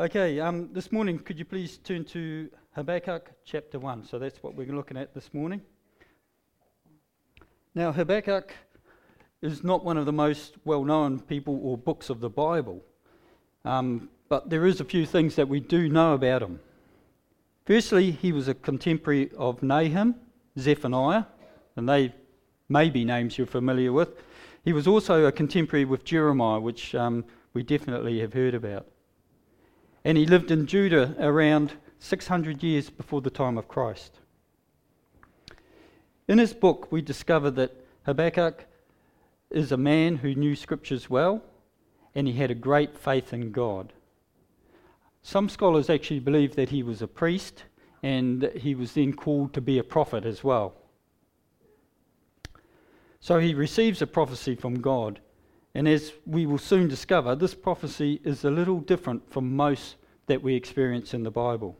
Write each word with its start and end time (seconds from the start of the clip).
Okay, 0.00 0.38
um, 0.38 0.68
this 0.72 0.92
morning, 0.92 1.18
could 1.18 1.40
you 1.40 1.44
please 1.44 1.78
turn 1.78 2.04
to 2.04 2.48
Habakkuk 2.76 3.32
chapter 3.44 3.80
1? 3.80 4.04
So 4.04 4.16
that's 4.20 4.40
what 4.44 4.54
we're 4.54 4.72
looking 4.72 4.96
at 4.96 5.12
this 5.12 5.34
morning. 5.34 5.60
Now, 7.74 7.90
Habakkuk 7.90 8.54
is 9.42 9.64
not 9.64 9.84
one 9.84 9.96
of 9.96 10.06
the 10.06 10.12
most 10.12 10.54
well 10.64 10.84
known 10.84 11.18
people 11.18 11.58
or 11.64 11.76
books 11.76 12.10
of 12.10 12.20
the 12.20 12.30
Bible, 12.30 12.80
um, 13.64 14.08
but 14.28 14.48
there 14.48 14.66
is 14.66 14.80
a 14.80 14.84
few 14.84 15.04
things 15.04 15.34
that 15.34 15.48
we 15.48 15.58
do 15.58 15.88
know 15.88 16.14
about 16.14 16.42
him. 16.42 16.60
Firstly, 17.66 18.12
he 18.12 18.30
was 18.30 18.46
a 18.46 18.54
contemporary 18.54 19.32
of 19.36 19.64
Nahum, 19.64 20.14
Zephaniah, 20.56 21.24
and 21.74 21.88
they 21.88 22.14
may 22.68 22.88
be 22.88 23.04
names 23.04 23.36
you're 23.36 23.48
familiar 23.48 23.92
with. 23.92 24.10
He 24.64 24.72
was 24.72 24.86
also 24.86 25.24
a 25.24 25.32
contemporary 25.32 25.86
with 25.86 26.04
Jeremiah, 26.04 26.60
which 26.60 26.94
um, 26.94 27.24
we 27.52 27.64
definitely 27.64 28.20
have 28.20 28.32
heard 28.32 28.54
about. 28.54 28.86
And 30.08 30.16
he 30.16 30.24
lived 30.24 30.50
in 30.50 30.66
Judah 30.66 31.14
around 31.20 31.74
600 31.98 32.62
years 32.62 32.88
before 32.88 33.20
the 33.20 33.28
time 33.28 33.58
of 33.58 33.68
Christ. 33.68 34.20
In 36.26 36.38
his 36.38 36.54
book, 36.54 36.90
we 36.90 37.02
discover 37.02 37.50
that 37.50 37.76
Habakkuk 38.06 38.64
is 39.50 39.70
a 39.70 39.76
man 39.76 40.16
who 40.16 40.34
knew 40.34 40.56
scriptures 40.56 41.10
well 41.10 41.42
and 42.14 42.26
he 42.26 42.32
had 42.32 42.50
a 42.50 42.54
great 42.54 42.96
faith 42.96 43.34
in 43.34 43.52
God. 43.52 43.92
Some 45.20 45.50
scholars 45.50 45.90
actually 45.90 46.20
believe 46.20 46.56
that 46.56 46.70
he 46.70 46.82
was 46.82 47.02
a 47.02 47.06
priest 47.06 47.64
and 48.02 48.44
he 48.56 48.74
was 48.74 48.92
then 48.94 49.12
called 49.12 49.52
to 49.52 49.60
be 49.60 49.76
a 49.76 49.84
prophet 49.84 50.24
as 50.24 50.42
well. 50.42 50.72
So 53.20 53.40
he 53.40 53.52
receives 53.52 54.00
a 54.00 54.06
prophecy 54.06 54.54
from 54.54 54.80
God 54.80 55.20
and 55.78 55.86
as 55.86 56.12
we 56.26 56.44
will 56.44 56.58
soon 56.58 56.88
discover, 56.88 57.36
this 57.36 57.54
prophecy 57.54 58.20
is 58.24 58.42
a 58.42 58.50
little 58.50 58.80
different 58.80 59.30
from 59.30 59.54
most 59.54 59.94
that 60.26 60.42
we 60.42 60.56
experience 60.56 61.14
in 61.14 61.22
the 61.22 61.30
Bible. 61.30 61.78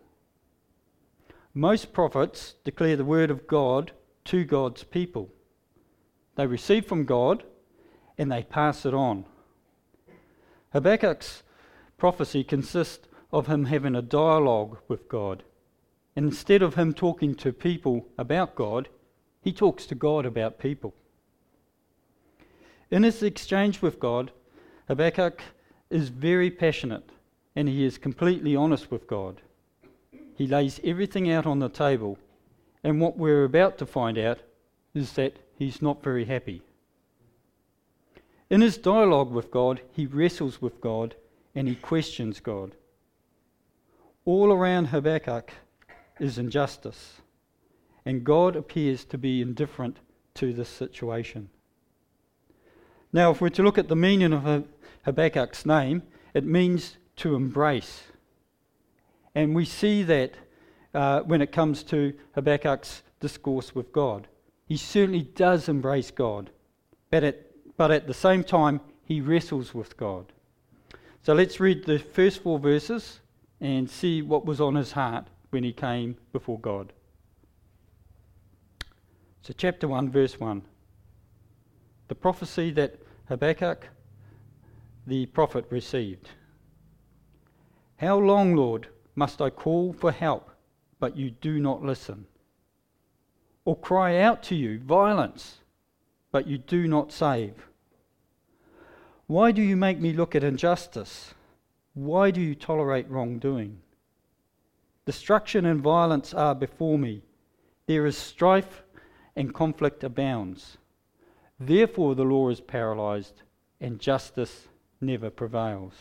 Most 1.52 1.92
prophets 1.92 2.54
declare 2.62 2.94
the 2.94 3.04
word 3.04 3.28
of 3.28 3.48
God 3.48 3.90
to 4.26 4.44
God's 4.44 4.84
people. 4.84 5.30
They 6.36 6.46
receive 6.46 6.86
from 6.86 7.06
God 7.06 7.42
and 8.16 8.30
they 8.30 8.44
pass 8.44 8.86
it 8.86 8.94
on. 8.94 9.24
Habakkuk's 10.72 11.42
prophecy 11.96 12.44
consists 12.44 13.08
of 13.32 13.48
him 13.48 13.64
having 13.64 13.96
a 13.96 14.00
dialogue 14.00 14.78
with 14.86 15.08
God. 15.08 15.42
And 16.14 16.24
instead 16.24 16.62
of 16.62 16.76
him 16.76 16.94
talking 16.94 17.34
to 17.34 17.52
people 17.52 18.06
about 18.16 18.54
God, 18.54 18.90
he 19.40 19.52
talks 19.52 19.86
to 19.86 19.96
God 19.96 20.24
about 20.24 20.60
people. 20.60 20.94
In 22.90 23.02
his 23.02 23.22
exchange 23.22 23.82
with 23.82 24.00
God, 24.00 24.30
Habakkuk 24.88 25.42
is 25.90 26.08
very 26.08 26.50
passionate 26.50 27.10
and 27.54 27.68
he 27.68 27.84
is 27.84 27.98
completely 27.98 28.54
honest 28.56 28.90
with 28.90 29.06
God. 29.06 29.42
He 30.34 30.46
lays 30.46 30.80
everything 30.84 31.30
out 31.30 31.44
on 31.44 31.58
the 31.58 31.68
table, 31.68 32.16
and 32.84 33.00
what 33.00 33.18
we're 33.18 33.44
about 33.44 33.76
to 33.78 33.86
find 33.86 34.16
out 34.16 34.38
is 34.94 35.14
that 35.14 35.36
he's 35.56 35.82
not 35.82 36.02
very 36.02 36.24
happy. 36.24 36.62
In 38.48 38.60
his 38.60 38.78
dialogue 38.78 39.32
with 39.32 39.50
God, 39.50 39.80
he 39.92 40.06
wrestles 40.06 40.62
with 40.62 40.80
God 40.80 41.16
and 41.54 41.66
he 41.66 41.74
questions 41.74 42.38
God. 42.38 42.76
All 44.24 44.52
around 44.52 44.86
Habakkuk 44.86 45.52
is 46.20 46.38
injustice, 46.38 47.20
and 48.04 48.24
God 48.24 48.54
appears 48.54 49.04
to 49.06 49.18
be 49.18 49.42
indifferent 49.42 49.98
to 50.34 50.52
this 50.52 50.68
situation. 50.68 51.50
Now, 53.12 53.30
if 53.30 53.40
we're 53.40 53.48
to 53.50 53.62
look 53.62 53.78
at 53.78 53.88
the 53.88 53.96
meaning 53.96 54.32
of 54.32 54.64
Habakkuk's 55.06 55.64
name, 55.64 56.02
it 56.34 56.44
means 56.44 56.96
to 57.16 57.34
embrace. 57.34 58.02
And 59.34 59.54
we 59.54 59.64
see 59.64 60.02
that 60.02 60.32
uh, 60.94 61.20
when 61.20 61.40
it 61.40 61.52
comes 61.52 61.82
to 61.84 62.12
Habakkuk's 62.34 63.02
discourse 63.20 63.74
with 63.74 63.92
God. 63.92 64.28
He 64.66 64.76
certainly 64.76 65.22
does 65.22 65.68
embrace 65.68 66.10
God, 66.10 66.50
but 67.10 67.24
at, 67.24 67.76
but 67.76 67.90
at 67.90 68.06
the 68.06 68.14
same 68.14 68.44
time, 68.44 68.80
he 69.04 69.20
wrestles 69.20 69.74
with 69.74 69.96
God. 69.96 70.32
So 71.22 71.32
let's 71.32 71.60
read 71.60 71.84
the 71.84 71.98
first 71.98 72.42
four 72.42 72.58
verses 72.58 73.20
and 73.60 73.88
see 73.88 74.22
what 74.22 74.44
was 74.44 74.60
on 74.60 74.74
his 74.74 74.92
heart 74.92 75.26
when 75.50 75.64
he 75.64 75.72
came 75.72 76.16
before 76.32 76.58
God. 76.58 76.92
So, 79.42 79.54
chapter 79.56 79.88
1, 79.88 80.10
verse 80.10 80.38
1 80.38 80.62
the 82.08 82.14
prophecy 82.14 82.70
that 82.72 83.00
Habakkuk 83.28 83.88
the 85.06 85.26
prophet 85.26 85.64
received. 85.70 86.28
How 87.96 88.18
long, 88.18 88.54
Lord, 88.54 88.88
must 89.14 89.40
I 89.40 89.50
call 89.50 89.92
for 89.92 90.12
help, 90.12 90.50
but 91.00 91.16
you 91.16 91.30
do 91.30 91.60
not 91.60 91.82
listen? 91.82 92.26
Or 93.64 93.76
cry 93.76 94.18
out 94.18 94.42
to 94.44 94.54
you 94.54 94.80
violence, 94.80 95.58
but 96.30 96.46
you 96.46 96.58
do 96.58 96.86
not 96.86 97.12
save? 97.12 97.54
Why 99.26 99.52
do 99.52 99.62
you 99.62 99.76
make 99.76 99.98
me 99.98 100.12
look 100.12 100.34
at 100.34 100.44
injustice? 100.44 101.34
Why 101.94 102.30
do 102.30 102.40
you 102.40 102.54
tolerate 102.54 103.10
wrongdoing? 103.10 103.78
Destruction 105.04 105.66
and 105.66 105.80
violence 105.80 106.32
are 106.32 106.54
before 106.54 106.98
me. 106.98 107.22
There 107.86 108.06
is 108.06 108.16
strife 108.16 108.82
and 109.36 109.54
conflict 109.54 110.04
abounds. 110.04 110.78
Therefore, 111.60 112.14
the 112.14 112.24
law 112.24 112.48
is 112.50 112.60
paralyzed 112.60 113.42
and 113.80 113.98
justice 113.98 114.68
never 115.00 115.30
prevails. 115.30 115.94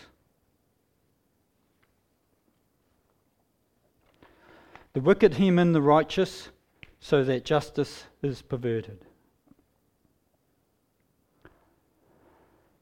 The 4.94 5.02
wicked 5.02 5.36
hem 5.36 5.60
in 5.60 5.74
the 5.74 5.82
righteous 5.82 6.50
so 7.00 7.24
that 7.24 7.46
justice 7.46 8.06
is 8.22 8.42
perverted. 8.42 9.06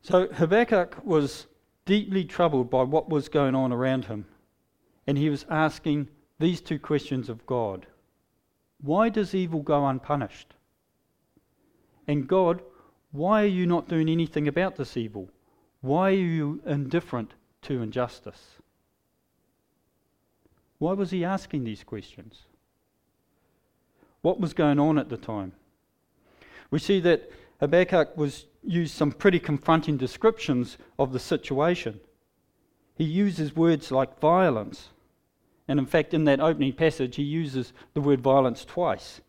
So 0.02 0.28
Habakkuk 0.28 1.04
was 1.04 1.48
deeply 1.86 2.24
troubled 2.26 2.70
by 2.70 2.84
what 2.84 3.10
was 3.10 3.28
going 3.28 3.56
on 3.56 3.74
around 3.74 4.06
him, 4.06 4.26
and 5.08 5.18
he 5.18 5.30
was 5.30 5.46
asking 5.50 6.10
these 6.40 6.62
two 6.62 6.80
questions 6.80 7.30
of 7.30 7.46
God 7.46 7.88
Why 8.82 9.10
does 9.10 9.34
evil 9.34 9.62
go 9.62 9.88
unpunished? 9.88 10.54
And 12.08 12.28
God, 12.28 12.62
why 13.12 13.44
are 13.44 13.48
you 13.48 13.66
not 13.66 13.88
doing 13.88 14.10
anything 14.10 14.48
about 14.48 14.76
this 14.76 14.98
evil? 14.98 15.30
Why 15.82 16.10
are 16.10 16.14
you 16.14 16.62
indifferent 16.66 17.34
to 17.64 17.82
injustice? 17.82 18.56
Why 20.80 20.94
was 20.94 21.12
he 21.12 21.24
asking 21.24 21.64
these 21.64 21.84
questions? 21.84 22.44
What 24.22 24.40
was 24.40 24.54
going 24.54 24.80
on 24.80 24.98
at 24.98 25.10
the 25.10 25.18
time? 25.18 25.54
We 26.72 26.80
see 26.80 27.00
that 27.02 27.32
Habakkuk 27.60 28.18
was 28.18 28.48
used 28.64 28.96
some 28.96 29.12
pretty 29.12 29.40
confronting 29.40 29.98
descriptions 29.98 30.78
of 30.98 31.14
the 31.14 31.20
situation. 31.20 32.00
He 32.96 33.04
uses 33.04 33.56
words 33.56 33.92
like 33.92 34.20
violence. 34.20 34.90
And 35.68 35.80
in 35.80 35.86
fact, 35.86 36.14
in 36.14 36.26
that 36.26 36.40
opening 36.40 36.74
passage, 36.74 37.16
he 37.16 37.24
uses 37.24 37.74
the 37.94 38.02
word 38.02 38.22
violence 38.22 38.66
twice. 38.66 39.22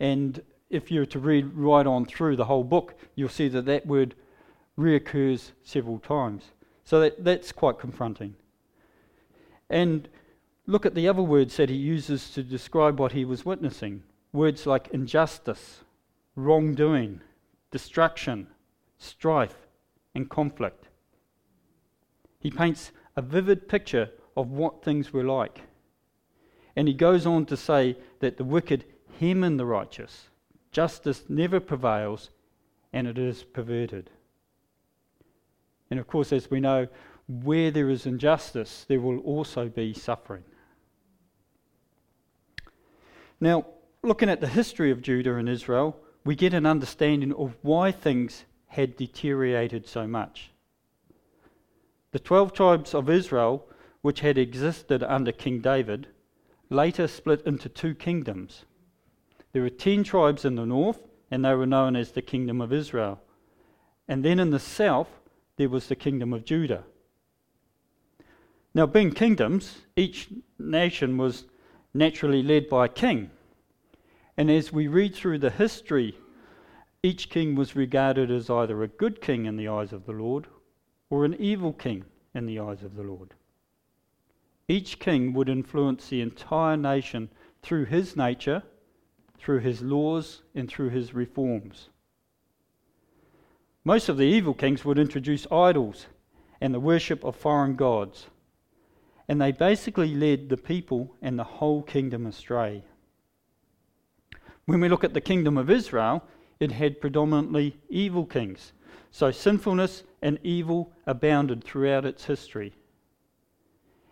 And 0.00 0.42
if 0.72 0.90
you 0.90 1.00
were 1.00 1.06
to 1.06 1.18
read 1.18 1.54
right 1.54 1.86
on 1.86 2.06
through 2.06 2.34
the 2.34 2.46
whole 2.46 2.64
book, 2.64 2.94
you'll 3.14 3.28
see 3.28 3.46
that 3.48 3.66
that 3.66 3.86
word 3.86 4.14
reoccurs 4.78 5.52
several 5.62 5.98
times. 5.98 6.44
So 6.82 6.98
that, 7.00 7.22
that's 7.22 7.52
quite 7.52 7.78
confronting. 7.78 8.34
And 9.68 10.08
look 10.66 10.86
at 10.86 10.94
the 10.94 11.06
other 11.06 11.22
words 11.22 11.56
that 11.58 11.68
he 11.68 11.76
uses 11.76 12.30
to 12.30 12.42
describe 12.42 12.98
what 12.98 13.12
he 13.12 13.24
was 13.24 13.44
witnessing 13.44 14.02
words 14.32 14.64
like 14.64 14.88
injustice, 14.88 15.80
wrongdoing, 16.36 17.20
destruction, 17.70 18.46
strife, 18.96 19.66
and 20.14 20.30
conflict. 20.30 20.88
He 22.38 22.50
paints 22.50 22.92
a 23.14 23.20
vivid 23.20 23.68
picture 23.68 24.08
of 24.34 24.50
what 24.50 24.82
things 24.82 25.12
were 25.12 25.22
like. 25.22 25.60
And 26.74 26.88
he 26.88 26.94
goes 26.94 27.26
on 27.26 27.44
to 27.46 27.58
say 27.58 27.98
that 28.20 28.38
the 28.38 28.44
wicked 28.44 28.86
hem 29.20 29.44
in 29.44 29.58
the 29.58 29.66
righteous 29.66 30.30
Justice 30.72 31.24
never 31.28 31.60
prevails 31.60 32.30
and 32.92 33.06
it 33.06 33.18
is 33.18 33.44
perverted. 33.44 34.10
And 35.90 36.00
of 36.00 36.06
course, 36.06 36.32
as 36.32 36.50
we 36.50 36.60
know, 36.60 36.88
where 37.28 37.70
there 37.70 37.90
is 37.90 38.06
injustice, 38.06 38.84
there 38.88 39.00
will 39.00 39.18
also 39.18 39.68
be 39.68 39.92
suffering. 39.92 40.44
Now, 43.40 43.66
looking 44.02 44.28
at 44.28 44.40
the 44.40 44.48
history 44.48 44.90
of 44.90 45.02
Judah 45.02 45.36
and 45.36 45.48
Israel, 45.48 45.96
we 46.24 46.34
get 46.34 46.54
an 46.54 46.66
understanding 46.66 47.32
of 47.34 47.56
why 47.62 47.92
things 47.92 48.44
had 48.68 48.96
deteriorated 48.96 49.86
so 49.86 50.06
much. 50.06 50.50
The 52.12 52.18
12 52.18 52.52
tribes 52.52 52.94
of 52.94 53.10
Israel, 53.10 53.66
which 54.00 54.20
had 54.20 54.38
existed 54.38 55.02
under 55.02 55.32
King 55.32 55.60
David, 55.60 56.08
later 56.70 57.06
split 57.06 57.42
into 57.46 57.68
two 57.68 57.94
kingdoms 57.94 58.64
there 59.52 59.62
were 59.62 59.70
10 59.70 60.04
tribes 60.04 60.44
in 60.44 60.54
the 60.54 60.66
north, 60.66 61.00
and 61.30 61.44
they 61.44 61.54
were 61.54 61.66
known 61.66 61.96
as 61.96 62.12
the 62.12 62.22
kingdom 62.22 62.60
of 62.60 62.72
Israel. 62.72 63.20
And 64.08 64.24
then 64.24 64.38
in 64.38 64.50
the 64.50 64.58
south, 64.58 65.08
there 65.56 65.68
was 65.68 65.88
the 65.88 65.96
kingdom 65.96 66.32
of 66.32 66.44
Judah. 66.44 66.84
Now, 68.74 68.86
being 68.86 69.12
kingdoms, 69.12 69.82
each 69.96 70.28
nation 70.58 71.18
was 71.18 71.44
naturally 71.92 72.42
led 72.42 72.68
by 72.68 72.86
a 72.86 72.88
king. 72.88 73.30
And 74.36 74.50
as 74.50 74.72
we 74.72 74.88
read 74.88 75.14
through 75.14 75.38
the 75.38 75.50
history, 75.50 76.16
each 77.02 77.28
king 77.28 77.54
was 77.54 77.76
regarded 77.76 78.30
as 78.30 78.48
either 78.48 78.82
a 78.82 78.88
good 78.88 79.20
king 79.20 79.44
in 79.44 79.56
the 79.56 79.68
eyes 79.68 79.92
of 79.92 80.06
the 80.06 80.12
Lord 80.12 80.46
or 81.10 81.24
an 81.24 81.34
evil 81.34 81.72
king 81.72 82.04
in 82.34 82.46
the 82.46 82.58
eyes 82.58 82.82
of 82.82 82.96
the 82.96 83.02
Lord. 83.02 83.34
Each 84.68 84.98
king 84.98 85.34
would 85.34 85.50
influence 85.50 86.08
the 86.08 86.22
entire 86.22 86.76
nation 86.76 87.28
through 87.62 87.86
his 87.86 88.16
nature, 88.16 88.62
through 89.42 89.58
his 89.58 89.82
laws, 89.82 90.42
and 90.54 90.68
through 90.68 90.90
his 90.90 91.12
reforms. 91.12 91.88
Most 93.84 94.08
of 94.08 94.16
the 94.16 94.24
evil 94.24 94.54
kings 94.54 94.84
would 94.84 94.98
introduce 94.98 95.50
idols 95.50 96.06
and 96.60 96.72
the 96.72 96.78
worship 96.78 97.24
of 97.24 97.34
foreign 97.34 97.74
gods, 97.74 98.28
and 99.28 99.40
they 99.40 99.50
basically 99.50 100.14
led 100.14 100.48
the 100.48 100.56
people 100.56 101.16
and 101.20 101.36
the 101.36 101.44
whole 101.44 101.82
kingdom 101.82 102.24
astray. 102.26 102.84
When 104.66 104.80
we 104.80 104.88
look 104.88 105.02
at 105.02 105.12
the 105.12 105.20
kingdom 105.20 105.58
of 105.58 105.70
Israel, 105.70 106.22
it 106.60 106.70
had 106.70 107.00
predominantly 107.00 107.76
evil 107.88 108.24
kings, 108.24 108.72
so 109.10 109.32
sinfulness 109.32 110.04
and 110.22 110.38
evil 110.44 110.92
abounded 111.04 111.64
throughout 111.64 112.04
its 112.04 112.24
history. 112.24 112.72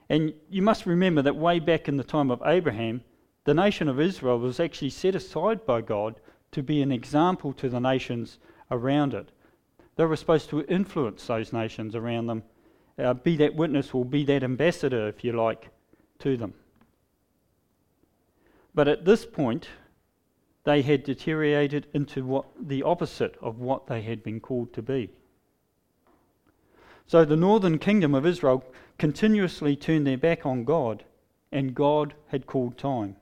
And 0.08 0.34
you 0.50 0.60
must 0.60 0.86
remember 0.86 1.22
that 1.22 1.36
way 1.36 1.60
back 1.60 1.88
in 1.88 1.96
the 1.96 2.02
time 2.02 2.32
of 2.32 2.42
Abraham, 2.44 3.04
the 3.44 3.54
nation 3.54 3.88
of 3.88 4.00
Israel 4.00 4.38
was 4.38 4.60
actually 4.60 4.90
set 4.90 5.14
aside 5.14 5.64
by 5.64 5.80
God 5.80 6.20
to 6.52 6.62
be 6.62 6.82
an 6.82 6.92
example 6.92 7.52
to 7.54 7.68
the 7.68 7.80
nations 7.80 8.38
around 8.70 9.14
it. 9.14 9.30
They 9.96 10.04
were 10.04 10.16
supposed 10.16 10.50
to 10.50 10.64
influence 10.66 11.26
those 11.26 11.52
nations 11.52 11.94
around 11.94 12.26
them, 12.26 12.42
uh, 12.98 13.14
be 13.14 13.36
that 13.36 13.54
witness 13.54 13.90
or 13.92 14.04
be 14.04 14.24
that 14.24 14.42
ambassador, 14.42 15.08
if 15.08 15.24
you 15.24 15.32
like, 15.32 15.68
to 16.20 16.36
them. 16.36 16.54
But 18.74 18.88
at 18.88 19.04
this 19.04 19.26
point, 19.26 19.68
they 20.64 20.82
had 20.82 21.04
deteriorated 21.04 21.86
into 21.94 22.24
what 22.24 22.46
the 22.60 22.82
opposite 22.82 23.36
of 23.40 23.58
what 23.58 23.86
they 23.86 24.02
had 24.02 24.22
been 24.22 24.40
called 24.40 24.72
to 24.74 24.82
be. 24.82 25.10
So 27.06 27.24
the 27.24 27.36
northern 27.36 27.78
kingdom 27.78 28.14
of 28.14 28.26
Israel 28.26 28.64
continuously 28.98 29.74
turned 29.74 30.06
their 30.06 30.18
back 30.18 30.46
on 30.46 30.64
God, 30.64 31.04
and 31.50 31.74
God 31.74 32.14
had 32.28 32.46
called 32.46 32.78
time. 32.78 33.16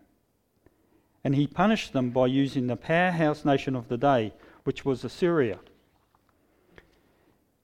And 1.25 1.35
he 1.35 1.47
punished 1.47 1.93
them 1.93 2.11
by 2.11 2.27
using 2.27 2.67
the 2.67 2.77
powerhouse 2.77 3.45
nation 3.45 3.75
of 3.75 3.89
the 3.89 3.99
day, 3.99 4.33
which 4.65 4.85
was 4.85 5.05
Assyria. 5.05 5.59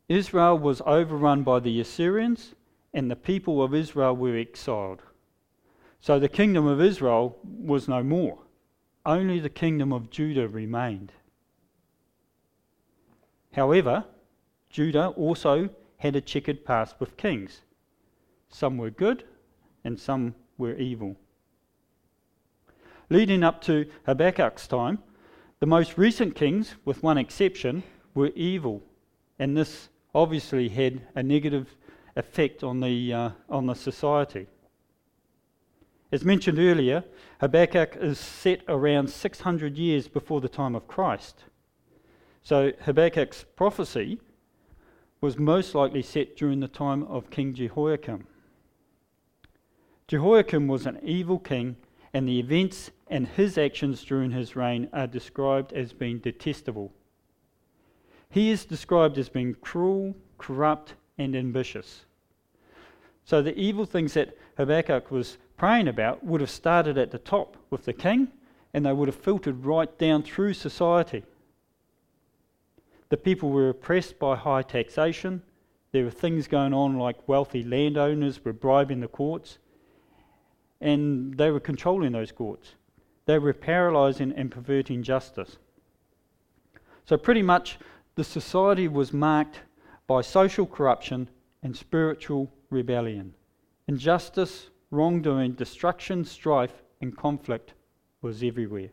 Israel 0.08 0.58
was 0.58 0.82
overrun 0.84 1.42
by 1.42 1.60
the 1.60 1.80
Assyrians, 1.80 2.54
and 2.92 3.10
the 3.10 3.16
people 3.16 3.62
of 3.62 3.74
Israel 3.74 4.14
were 4.14 4.36
exiled. 4.36 5.02
So 6.00 6.18
the 6.18 6.28
kingdom 6.28 6.66
of 6.66 6.82
Israel 6.82 7.38
was 7.42 7.88
no 7.88 8.02
more. 8.02 8.38
Only 9.06 9.40
the 9.40 9.48
kingdom 9.48 9.92
of 9.92 10.10
Judah 10.10 10.48
remained. 10.48 11.12
However, 13.52 14.04
Judah 14.68 15.08
also 15.08 15.70
had 15.98 16.16
a 16.16 16.20
checkered 16.20 16.64
past 16.64 16.96
with 16.98 17.16
kings. 17.16 17.62
Some 18.48 18.76
were 18.76 18.90
good 18.90 19.24
and 19.84 19.98
some 19.98 20.34
were 20.58 20.74
evil. 20.74 21.16
Leading 23.10 23.42
up 23.42 23.60
to 23.62 23.86
Habakkuk's 24.06 24.66
time, 24.66 24.98
the 25.60 25.66
most 25.66 25.98
recent 25.98 26.34
kings, 26.34 26.74
with 26.84 27.02
one 27.02 27.18
exception, 27.18 27.82
were 28.14 28.30
evil, 28.34 28.82
and 29.38 29.56
this 29.56 29.88
obviously 30.14 30.68
had 30.68 31.02
a 31.14 31.22
negative 31.22 31.76
effect 32.16 32.62
on 32.62 32.80
the, 32.80 33.12
uh, 33.12 33.30
on 33.48 33.66
the 33.66 33.74
society. 33.74 34.46
As 36.12 36.24
mentioned 36.24 36.58
earlier, 36.58 37.04
Habakkuk 37.40 37.96
is 37.96 38.18
set 38.18 38.62
around 38.68 39.08
600 39.08 39.76
years 39.76 40.06
before 40.06 40.40
the 40.40 40.48
time 40.48 40.74
of 40.74 40.86
Christ. 40.86 41.44
So 42.42 42.72
Habakkuk's 42.82 43.44
prophecy 43.56 44.20
was 45.20 45.38
most 45.38 45.74
likely 45.74 46.02
set 46.02 46.36
during 46.36 46.60
the 46.60 46.68
time 46.68 47.02
of 47.04 47.30
King 47.30 47.54
Jehoiakim. 47.54 48.26
Jehoiakim 50.06 50.68
was 50.68 50.86
an 50.86 51.00
evil 51.02 51.38
king, 51.38 51.76
and 52.14 52.28
the 52.28 52.38
events 52.38 52.92
and 53.08 53.26
his 53.26 53.58
actions 53.58 54.04
during 54.04 54.30
his 54.30 54.54
reign 54.54 54.88
are 54.92 55.08
described 55.08 55.72
as 55.72 55.92
being 55.92 56.18
detestable. 56.20 56.92
He 58.30 58.50
is 58.50 58.64
described 58.64 59.18
as 59.18 59.28
being 59.28 59.54
cruel, 59.60 60.14
corrupt, 60.38 60.94
and 61.18 61.34
ambitious. 61.34 62.04
So 63.24 63.42
the 63.42 63.58
evil 63.58 63.84
things 63.84 64.14
that 64.14 64.36
Habakkuk 64.56 65.10
was 65.10 65.38
praying 65.56 65.88
about 65.88 66.24
would 66.24 66.40
have 66.40 66.50
started 66.50 66.96
at 66.98 67.10
the 67.10 67.18
top 67.18 67.56
with 67.70 67.84
the 67.84 67.92
king, 67.92 68.28
and 68.72 68.86
they 68.86 68.92
would 68.92 69.08
have 69.08 69.16
filtered 69.16 69.64
right 69.64 69.98
down 69.98 70.22
through 70.22 70.54
society. 70.54 71.24
The 73.08 73.16
people 73.16 73.50
were 73.50 73.70
oppressed 73.70 74.18
by 74.18 74.36
high 74.36 74.62
taxation. 74.62 75.42
There 75.92 76.04
were 76.04 76.10
things 76.10 76.46
going 76.48 76.74
on 76.74 76.96
like 76.96 77.28
wealthy 77.28 77.62
landowners 77.62 78.44
were 78.44 78.52
bribing 78.52 79.00
the 79.00 79.08
courts, 79.08 79.58
and 80.80 81.36
they 81.36 81.50
were 81.50 81.60
controlling 81.60 82.12
those 82.12 82.32
courts. 82.32 82.74
They 83.26 83.38
were 83.38 83.52
paralysing 83.52 84.32
and 84.32 84.50
perverting 84.50 85.02
justice. 85.02 85.56
So, 87.06 87.16
pretty 87.16 87.42
much, 87.42 87.78
the 88.14 88.24
society 88.24 88.88
was 88.88 89.12
marked 89.12 89.60
by 90.06 90.20
social 90.20 90.66
corruption 90.66 91.28
and 91.62 91.76
spiritual 91.76 92.52
rebellion. 92.70 93.34
Injustice, 93.88 94.70
wrongdoing, 94.90 95.52
destruction, 95.52 96.24
strife, 96.24 96.82
and 97.00 97.16
conflict 97.16 97.74
was 98.22 98.42
everywhere. 98.42 98.90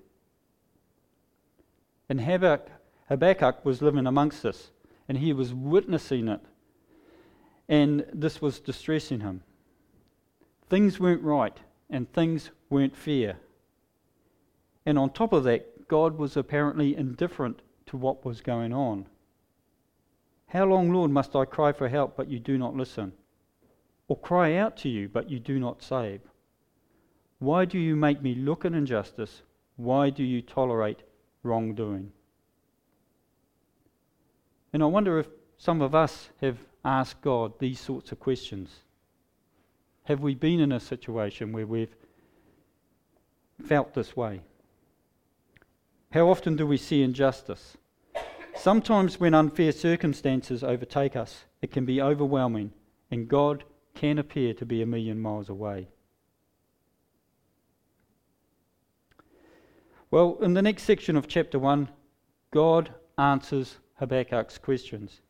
And 2.10 2.22
Habakkuk 2.22 2.70
Habakkuk 3.12 3.66
was 3.66 3.82
living 3.82 4.08
amongst 4.08 4.46
us, 4.46 4.72
and 5.10 5.18
he 5.18 5.34
was 5.34 5.54
witnessing 5.54 6.30
it. 6.30 6.40
And 7.68 8.06
this 8.14 8.42
was 8.42 8.62
distressing 8.62 9.20
him. 9.20 9.44
Things 10.70 10.98
weren't 10.98 11.22
right, 11.22 11.58
and 11.92 12.12
things 12.12 12.50
weren't 12.70 12.96
fair. 12.96 13.38
And 14.86 14.98
on 14.98 15.12
top 15.12 15.34
of 15.34 15.44
that, 15.44 15.88
God 15.88 16.18
was 16.18 16.38
apparently 16.38 16.96
indifferent 16.96 17.62
to 17.88 17.98
what 17.98 18.26
was 18.26 18.42
going 18.42 18.74
on. 18.74 19.06
How 20.48 20.66
long, 20.66 20.92
Lord, 20.92 21.12
must 21.12 21.36
I 21.36 21.46
cry 21.46 21.72
for 21.72 21.88
help, 21.88 22.16
but 22.18 22.30
you 22.30 22.40
do 22.40 22.58
not 22.58 22.76
listen? 22.76 23.12
Or 24.08 24.18
cry 24.18 24.56
out 24.56 24.76
to 24.78 24.90
you, 24.90 25.08
but 25.08 25.30
you 25.30 25.40
do 25.40 25.60
not 25.60 25.84
save? 25.84 26.22
Why 27.40 27.66
do 27.66 27.78
you 27.78 27.96
make 27.96 28.22
me 28.22 28.36
look 28.36 28.66
at 28.66 28.74
injustice? 28.74 29.42
Why 29.76 30.10
do 30.10 30.24
you 30.24 30.42
tolerate 30.42 31.04
wrongdoing? 31.44 32.12
And 34.74 34.82
I 34.82 34.86
wonder 34.86 35.20
if 35.20 35.28
some 35.58 35.82
of 35.82 35.94
us 35.94 36.30
have 36.42 36.58
asked 36.84 37.22
God 37.22 37.60
these 37.60 37.80
sorts 37.80 38.12
of 38.12 38.20
questions. 38.20 38.70
Have 40.12 40.20
we 40.20 40.36
been 40.36 40.60
in 40.60 40.74
a 40.74 40.80
situation 40.82 41.54
where 41.54 41.66
we've 41.66 41.96
felt 43.66 43.94
this 43.94 44.14
way? 44.14 44.42
How 46.12 46.28
often 46.28 46.58
do 46.58 46.68
we 46.68 46.76
see 46.76 47.02
injustice? 47.02 47.78
Sometimes, 48.54 49.22
when 49.22 49.34
unfair 49.34 49.72
circumstances 49.72 50.66
overtake 50.66 51.16
us, 51.16 51.46
it 51.62 51.72
can 51.72 51.86
be 51.86 52.02
overwhelming, 52.02 52.74
and 53.10 53.30
God 53.30 53.64
can 53.96 54.20
appear 54.20 54.54
to 54.56 54.66
be 54.66 54.82
a 54.82 54.86
million 54.86 55.18
miles 55.18 55.48
away. 55.48 55.88
Well, 60.12 60.40
in 60.42 60.56
the 60.56 60.62
next 60.62 60.84
section 60.84 61.16
of 61.16 61.30
chapter 61.30 61.58
1, 61.58 61.88
God 62.52 62.94
answers 63.18 63.78
Habakkuk's 64.02 64.58
questions. 64.58 65.22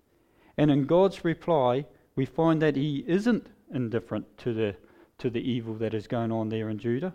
And 0.57 0.71
in 0.71 0.87
God's 0.87 1.23
reply, 1.23 1.85
we 2.15 2.25
find 2.25 2.59
that 2.63 2.75
he 2.75 3.05
isn't 3.07 3.45
indifferent 3.73 4.37
to 4.39 4.53
the, 4.53 4.75
to 5.17 5.29
the 5.29 5.41
evil 5.41 5.73
that 5.75 5.93
is 5.93 6.07
going 6.07 6.31
on 6.31 6.49
there 6.49 6.69
in 6.69 6.77
Judah. 6.77 7.13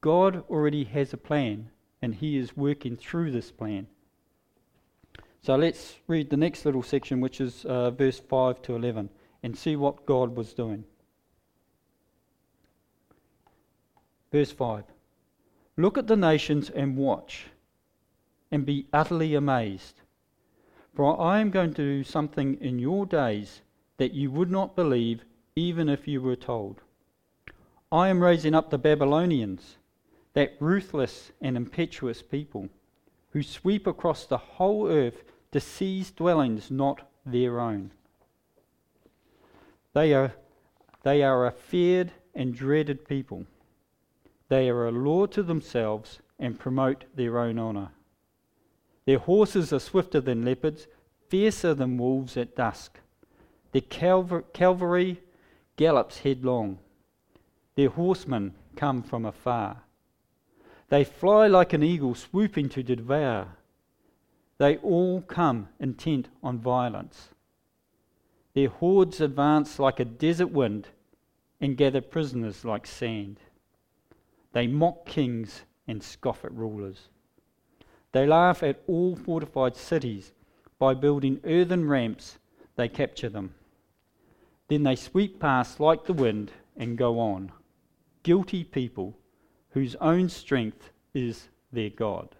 God 0.00 0.44
already 0.48 0.84
has 0.84 1.12
a 1.12 1.16
plan, 1.16 1.70
and 2.00 2.14
he 2.14 2.36
is 2.36 2.56
working 2.56 2.96
through 2.96 3.32
this 3.32 3.50
plan. 3.50 3.86
So 5.42 5.56
let's 5.56 5.96
read 6.06 6.30
the 6.30 6.36
next 6.36 6.64
little 6.64 6.82
section, 6.82 7.20
which 7.20 7.40
is 7.40 7.64
uh, 7.64 7.90
verse 7.90 8.18
5 8.18 8.62
to 8.62 8.76
11, 8.76 9.08
and 9.42 9.56
see 9.56 9.76
what 9.76 10.06
God 10.06 10.36
was 10.36 10.52
doing. 10.52 10.84
Verse 14.30 14.52
5 14.52 14.84
Look 15.76 15.96
at 15.96 16.06
the 16.06 16.16
nations 16.16 16.70
and 16.70 16.96
watch, 16.96 17.46
and 18.50 18.66
be 18.66 18.86
utterly 18.92 19.34
amazed. 19.34 20.00
For 20.94 21.20
I 21.20 21.38
am 21.38 21.50
going 21.50 21.72
to 21.74 21.82
do 21.82 22.04
something 22.04 22.58
in 22.60 22.80
your 22.80 23.06
days 23.06 23.62
that 23.98 24.12
you 24.12 24.30
would 24.30 24.50
not 24.50 24.74
believe 24.74 25.24
even 25.58 25.88
if 25.88 26.06
you 26.06 26.22
were 26.22 26.36
told. 26.36 26.80
I 27.90 28.08
am 28.08 28.22
raising 28.22 28.54
up 28.54 28.70
the 28.70 28.78
Babylonians, 28.78 29.76
that 30.34 30.56
ruthless 30.60 31.32
and 31.40 31.56
impetuous 31.56 32.22
people, 32.22 32.68
who 33.32 33.42
sweep 33.42 33.86
across 33.86 34.24
the 34.24 34.38
whole 34.38 34.88
earth 34.88 35.24
to 35.50 35.60
seize 35.60 36.10
dwellings 36.12 36.70
not 36.70 37.10
their 37.26 37.58
own. 37.60 37.90
They 39.94 40.14
are, 40.14 40.32
They 41.02 41.22
are 41.22 41.46
a 41.46 41.50
feared 41.50 42.12
and 42.34 42.54
dreaded 42.54 43.08
people. 43.08 43.44
They 44.48 44.68
are 44.68 44.86
a 44.86 44.92
law 44.92 45.26
to 45.26 45.42
themselves 45.42 46.20
and 46.38 46.58
promote 46.58 47.04
their 47.16 47.38
own 47.38 47.58
honour. 47.58 47.90
Their 49.06 49.18
horses 49.18 49.72
are 49.72 49.80
swifter 49.80 50.20
than 50.20 50.44
leopards, 50.44 50.86
fiercer 51.28 51.74
than 51.74 51.98
wolves 51.98 52.36
at 52.36 52.54
dusk. 52.54 53.00
Their 53.72 53.82
cavalry 53.82 55.20
gallops 55.78 56.18
headlong. 56.18 56.78
Their 57.76 57.88
horsemen 57.88 58.54
come 58.76 59.02
from 59.02 59.24
afar. 59.24 59.84
They 60.90 61.04
fly 61.04 61.46
like 61.46 61.72
an 61.72 61.82
eagle 61.82 62.14
swooping 62.14 62.68
to 62.70 62.82
devour. 62.82 63.56
They 64.58 64.76
all 64.78 65.22
come 65.22 65.68
intent 65.78 66.28
on 66.42 66.58
violence. 66.58 67.28
Their 68.54 68.68
hordes 68.68 69.20
advance 69.20 69.78
like 69.78 70.00
a 70.00 70.04
desert 70.04 70.48
wind 70.48 70.88
and 71.60 71.76
gather 71.76 72.00
prisoners 72.00 72.64
like 72.64 72.86
sand. 72.86 73.38
They 74.52 74.66
mock 74.66 75.06
kings 75.06 75.62
and 75.86 76.02
scoff 76.02 76.44
at 76.44 76.52
rulers. 76.52 77.08
They 78.10 78.26
laugh 78.26 78.64
at 78.64 78.80
all 78.88 79.14
fortified 79.14 79.76
cities. 79.76 80.32
By 80.78 80.94
building 80.94 81.40
earthen 81.44 81.88
ramps, 81.88 82.38
they 82.74 82.88
capture 82.88 83.28
them. 83.28 83.54
Then 84.68 84.82
they 84.82 84.96
sweep 84.96 85.40
past 85.40 85.80
like 85.80 86.04
the 86.04 86.12
wind 86.12 86.52
and 86.76 86.96
go 86.96 87.18
on. 87.18 87.52
Guilty 88.22 88.64
people 88.64 89.18
whose 89.70 89.96
own 89.96 90.28
strength 90.28 90.90
is 91.14 91.48
their 91.72 91.90
God. 91.90 92.34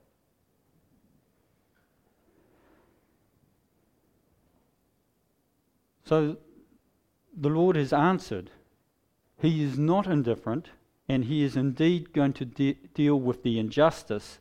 So 6.04 6.38
the 7.36 7.50
Lord 7.50 7.76
has 7.76 7.92
answered. 7.92 8.50
He 9.40 9.62
is 9.62 9.78
not 9.78 10.06
indifferent, 10.06 10.70
and 11.08 11.26
he 11.26 11.42
is 11.42 11.56
indeed 11.56 12.12
going 12.12 12.32
to 12.34 12.44
de- 12.44 12.78
deal 12.94 13.20
with 13.20 13.42
the 13.42 13.58
injustice 13.58 14.38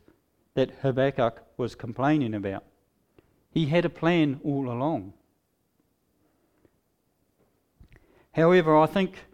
that 0.54 0.80
Habakkuk 0.82 1.44
was 1.56 1.74
complaining 1.74 2.34
about. 2.34 2.64
He 3.50 3.66
had 3.66 3.84
a 3.84 3.90
plan 3.90 4.40
all 4.42 4.70
along. 4.70 5.12
However, 8.38 8.78
I 8.78 8.86
think 8.86 9.24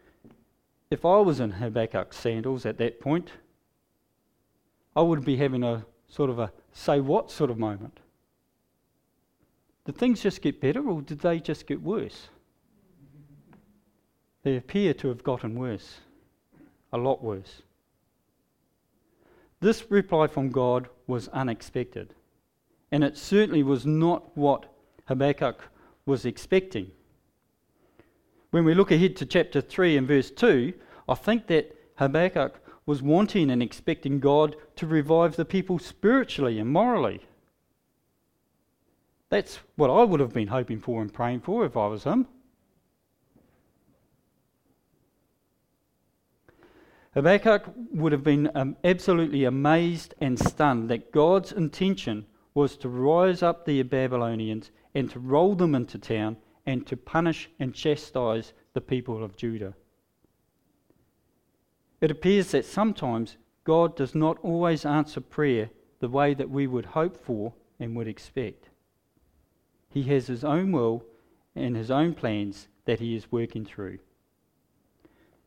if 0.91 1.05
I 1.05 1.19
was 1.19 1.39
in 1.39 1.51
Habakkuk's 1.51 2.17
sandals 2.17 2.65
at 2.65 2.79
that 2.79 3.01
point, 3.01 3.33
I 4.97 5.03
would 5.03 5.27
be 5.27 5.37
having 5.37 5.63
a 5.63 5.85
sort 6.09 6.31
of 6.31 6.39
a 6.39 6.51
say 6.73 7.01
what 7.01 7.31
sort 7.31 7.51
of 7.51 7.59
moment. 7.59 8.01
Did 9.85 9.99
things 9.99 10.23
just 10.23 10.41
get 10.41 10.59
better 10.59 10.89
or 10.89 11.03
did 11.03 11.19
they 11.19 11.39
just 11.39 11.67
get 11.67 11.83
worse? 11.83 12.29
They 14.43 14.57
appear 14.57 14.95
to 14.95 15.09
have 15.09 15.23
gotten 15.23 15.55
worse, 15.59 16.01
a 16.91 16.97
lot 16.97 17.23
worse. 17.23 17.61
This 19.61 19.91
reply 19.91 20.29
from 20.29 20.49
God 20.49 20.89
was 21.07 21.29
unexpected, 21.29 22.15
and 22.91 23.05
it 23.05 23.19
certainly 23.19 23.63
was 23.63 23.85
not 23.85 24.35
what 24.35 24.65
Habakkuk 25.09 25.63
was 26.07 26.25
expecting. 26.25 26.91
When 28.55 28.65
we 28.65 28.75
look 28.75 28.93
ahead 28.93 29.17
to 29.17 29.27
chapter 29.27 29.61
3 29.61 29.97
and 29.97 30.07
verse 30.07 30.31
2, 30.31 30.75
I 31.09 31.15
think 31.17 31.49
that 31.49 31.77
Habakkuk 31.97 32.65
was 32.87 33.03
wanting 33.03 33.51
and 33.51 33.61
expecting 33.61 34.21
God 34.21 34.55
to 34.77 34.87
revive 34.87 35.35
the 35.35 35.45
people 35.45 35.81
spiritually 35.81 36.61
and 36.61 36.71
morally. 36.71 37.27
That's 39.29 39.59
what 39.75 39.91
I 39.91 40.05
would 40.05 40.21
have 40.21 40.33
been 40.33 40.47
hoping 40.47 40.79
for 40.79 41.03
and 41.03 41.13
praying 41.13 41.41
for 41.41 41.67
if 41.67 41.77
I 41.77 41.89
was 41.89 42.05
him. 42.05 42.29
Habakkuk 47.15 47.65
would 47.93 48.13
have 48.13 48.23
been 48.23 48.53
um, 48.55 48.77
absolutely 48.85 49.43
amazed 49.43 50.15
and 50.21 50.39
stunned 50.39 50.89
that 50.91 51.11
God's 51.11 51.51
intention 51.51 52.25
was 52.55 52.77
to 52.77 52.89
rise 52.89 53.43
up 53.43 53.65
the 53.65 53.83
Babylonians 53.83 54.71
and 54.95 55.11
to 55.11 55.19
roll 55.19 55.57
them 55.57 55.75
into 55.75 55.99
town 55.99 56.37
and 56.67 56.87
to 56.87 56.97
punish 56.97 57.51
and 57.59 57.75
chastise 57.75 58.53
the 58.73 58.81
people 58.81 59.23
of 59.23 59.37
Judah. 59.37 59.75
It 62.01 62.11
appears 62.11 62.51
that 62.51 62.65
sometimes 62.65 63.37
God 63.65 63.97
does 63.97 64.15
not 64.15 64.39
always 64.43 64.85
answer 64.85 65.21
prayer 65.21 65.71
the 66.01 66.09
way 66.09 66.35
that 66.35 66.51
we 66.51 66.67
would 66.67 66.87
hope 66.87 67.17
for 67.17 67.55
and 67.81 67.97
would 67.97 68.09
expect. 68.09 68.69
He 69.89 70.03
has 70.05 70.27
His 70.27 70.45
own 70.45 70.73
will 70.73 71.05
and 71.55 71.77
His 71.77 71.91
own 71.91 72.15
plans 72.15 72.69
that 72.85 73.01
He 73.01 73.15
is 73.15 73.33
working 73.33 73.65
through. 73.65 73.99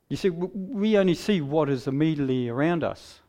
You 0.10 0.18
see, 0.18 0.30
we 0.30 0.98
only 0.98 1.16
see 1.16 1.42
what 1.42 1.70
is 1.70 1.86
immediately 1.86 2.48
around 2.48 2.84
us. 2.84 3.20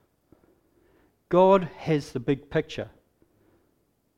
God 1.28 1.68
has 1.78 2.12
the 2.12 2.20
big 2.20 2.48
picture. 2.50 2.88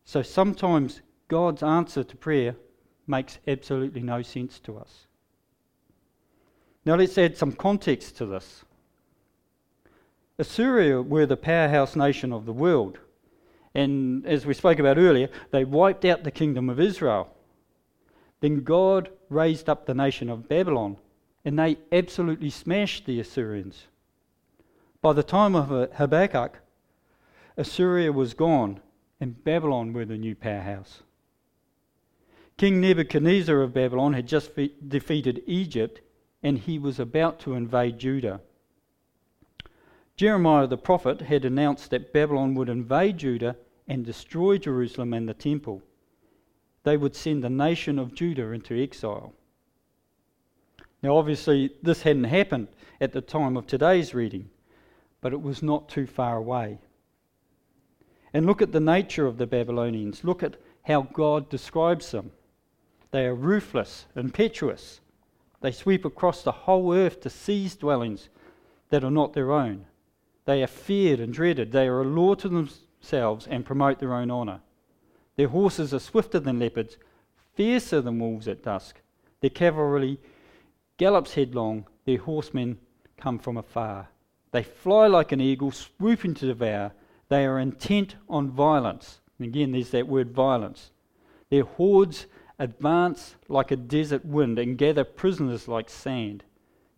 So 0.04 0.22
sometimes 0.22 1.00
God's 1.28 1.62
answer 1.62 2.04
to 2.04 2.16
prayer 2.16 2.56
makes 3.10 3.38
absolutely 3.46 4.00
no 4.00 4.22
sense 4.22 4.58
to 4.60 4.78
us. 4.78 5.06
Now 6.86 6.94
let's 6.94 7.18
add 7.18 7.36
some 7.36 7.52
context 7.52 8.16
to 8.16 8.26
this. 8.26 8.64
Assyria 10.38 11.02
were 11.02 11.26
the 11.26 11.36
powerhouse 11.36 11.94
nation 11.94 12.32
of 12.32 12.46
the 12.46 12.52
world. 12.52 12.98
And 13.74 14.26
as 14.26 14.46
we 14.46 14.54
spoke 14.54 14.78
about 14.78 14.96
earlier, 14.96 15.28
they 15.50 15.64
wiped 15.64 16.06
out 16.06 16.24
the 16.24 16.30
kingdom 16.30 16.70
of 16.70 16.80
Israel. 16.80 17.28
Then 18.40 18.62
God 18.62 19.10
raised 19.28 19.68
up 19.68 19.84
the 19.84 19.94
nation 19.94 20.30
of 20.30 20.48
Babylon 20.48 20.96
and 21.44 21.58
they 21.58 21.76
absolutely 21.92 22.50
smashed 22.50 23.06
the 23.06 23.20
Assyrians. 23.20 23.86
By 25.02 25.12
the 25.12 25.22
time 25.22 25.54
of 25.54 25.92
Habakkuk, 25.94 26.58
Assyria 27.56 28.12
was 28.12 28.34
gone, 28.34 28.80
and 29.20 29.42
Babylon 29.44 29.92
were 29.92 30.04
the 30.04 30.16
new 30.16 30.34
powerhouse. 30.34 31.02
King 32.60 32.78
Nebuchadnezzar 32.78 33.62
of 33.62 33.72
Babylon 33.72 34.12
had 34.12 34.26
just 34.26 34.50
fe- 34.50 34.74
defeated 34.86 35.42
Egypt, 35.46 36.02
and 36.42 36.58
he 36.58 36.78
was 36.78 37.00
about 37.00 37.40
to 37.40 37.54
invade 37.54 37.98
Judah. 37.98 38.42
Jeremiah 40.14 40.66
the 40.66 40.76
prophet 40.76 41.22
had 41.22 41.46
announced 41.46 41.88
that 41.88 42.12
Babylon 42.12 42.54
would 42.56 42.68
invade 42.68 43.16
Judah 43.16 43.56
and 43.88 44.04
destroy 44.04 44.58
Jerusalem 44.58 45.14
and 45.14 45.26
the 45.26 45.32
temple. 45.32 45.80
They 46.82 46.98
would 46.98 47.16
send 47.16 47.42
the 47.42 47.48
nation 47.48 47.98
of 47.98 48.14
Judah 48.14 48.50
into 48.50 48.78
exile. 48.78 49.32
Now, 51.02 51.16
obviously, 51.16 51.70
this 51.82 52.02
hadn't 52.02 52.24
happened 52.24 52.68
at 53.00 53.12
the 53.12 53.22
time 53.22 53.56
of 53.56 53.66
today's 53.66 54.12
reading, 54.12 54.50
but 55.22 55.32
it 55.32 55.40
was 55.40 55.62
not 55.62 55.88
too 55.88 56.06
far 56.06 56.36
away. 56.36 56.78
And 58.34 58.44
look 58.44 58.60
at 58.60 58.72
the 58.72 58.80
nature 58.80 59.26
of 59.26 59.38
the 59.38 59.46
Babylonians. 59.46 60.24
Look 60.24 60.42
at 60.42 60.56
how 60.82 61.08
God 61.14 61.48
describes 61.48 62.10
them. 62.10 62.32
They 63.10 63.26
are 63.26 63.34
ruthless, 63.34 64.06
impetuous. 64.14 65.00
They 65.60 65.72
sweep 65.72 66.04
across 66.04 66.42
the 66.42 66.52
whole 66.52 66.94
earth 66.94 67.20
to 67.22 67.30
seize 67.30 67.76
dwellings 67.76 68.28
that 68.90 69.04
are 69.04 69.10
not 69.10 69.32
their 69.32 69.52
own. 69.52 69.86
They 70.44 70.62
are 70.62 70.68
feared 70.68 71.20
and 71.20 71.32
dreaded. 71.32 71.72
They 71.72 71.86
are 71.86 72.00
a 72.00 72.04
law 72.04 72.34
to 72.36 72.48
themselves 72.48 73.46
and 73.46 73.64
promote 73.64 73.98
their 73.98 74.14
own 74.14 74.30
honour. 74.30 74.60
Their 75.36 75.48
horses 75.48 75.92
are 75.94 75.98
swifter 75.98 76.40
than 76.40 76.58
leopards, 76.58 76.96
fiercer 77.54 78.00
than 78.00 78.18
wolves 78.18 78.48
at 78.48 78.62
dusk. 78.62 79.00
Their 79.40 79.50
cavalry 79.50 80.18
gallops 80.98 81.34
headlong, 81.34 81.86
their 82.04 82.18
horsemen 82.18 82.78
come 83.16 83.38
from 83.38 83.56
afar. 83.56 84.08
They 84.52 84.62
fly 84.62 85.06
like 85.06 85.32
an 85.32 85.40
eagle, 85.40 85.70
swooping 85.70 86.34
to 86.34 86.46
devour. 86.46 86.92
They 87.28 87.46
are 87.46 87.58
intent 87.58 88.16
on 88.28 88.50
violence. 88.50 89.20
And 89.38 89.46
again, 89.46 89.72
there's 89.72 89.90
that 89.90 90.08
word 90.08 90.32
violence. 90.32 90.90
Their 91.48 91.64
hordes 91.64 92.26
advance 92.60 93.36
like 93.48 93.70
a 93.70 93.76
desert 93.76 94.24
wind 94.24 94.58
and 94.58 94.76
gather 94.76 95.02
prisoners 95.02 95.66
like 95.66 95.88
sand. 95.88 96.44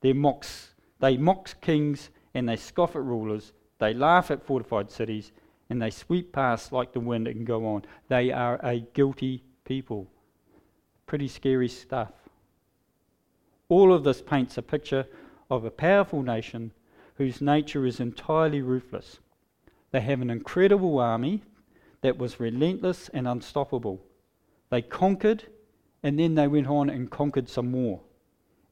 Their 0.00 0.14
mocks, 0.14 0.75
they 0.99 1.16
mock 1.16 1.59
kings 1.61 2.11
and 2.35 2.49
they 2.49 2.57
scoff 2.57 2.97
at 2.97 3.04
rulers. 3.04 3.52
They 3.78 3.95
laugh 3.95 4.31
at 4.31 4.45
fortified 4.45 4.90
cities 4.90 5.31
and 5.71 5.81
they 5.81 5.90
sweep 5.90 6.33
past 6.33 6.73
like 6.73 6.92
the 6.92 7.00
wind 7.00 7.28
and 7.28 7.47
go 7.47 7.64
on. 7.64 7.85
They 8.09 8.33
are 8.33 8.59
a 8.62 8.81
guilty 8.81 9.45
people. 9.64 10.09
Pretty 11.07 11.28
scary 11.28 11.69
stuff. 11.69 12.11
All 13.69 13.95
of 13.95 14.02
this 14.02 14.21
paints 14.21 14.59
a 14.59 14.62
picture 14.62 15.07
of 15.49 15.64
a 15.64 15.71
powerful 15.71 16.23
nation 16.23 16.73
whose 17.14 17.40
nature 17.40 17.87
is 17.87 18.00
entirely 18.00 18.62
ruthless. 18.62 19.21
They 19.92 20.00
have 20.00 20.21
an 20.21 20.31
incredible 20.31 20.99
army 20.99 21.42
that 22.00 22.19
was 22.19 22.40
relentless 22.40 23.09
and 23.11 23.28
unstoppable. 23.28 24.00
They 24.73 24.81
conquered 24.81 25.45
and 26.02 26.19
then 26.19 26.35
they 26.35 26.49
went 26.49 26.67
on 26.67 26.88
and 26.88 27.11
conquered 27.11 27.47
some 27.47 27.71
more. 27.71 28.00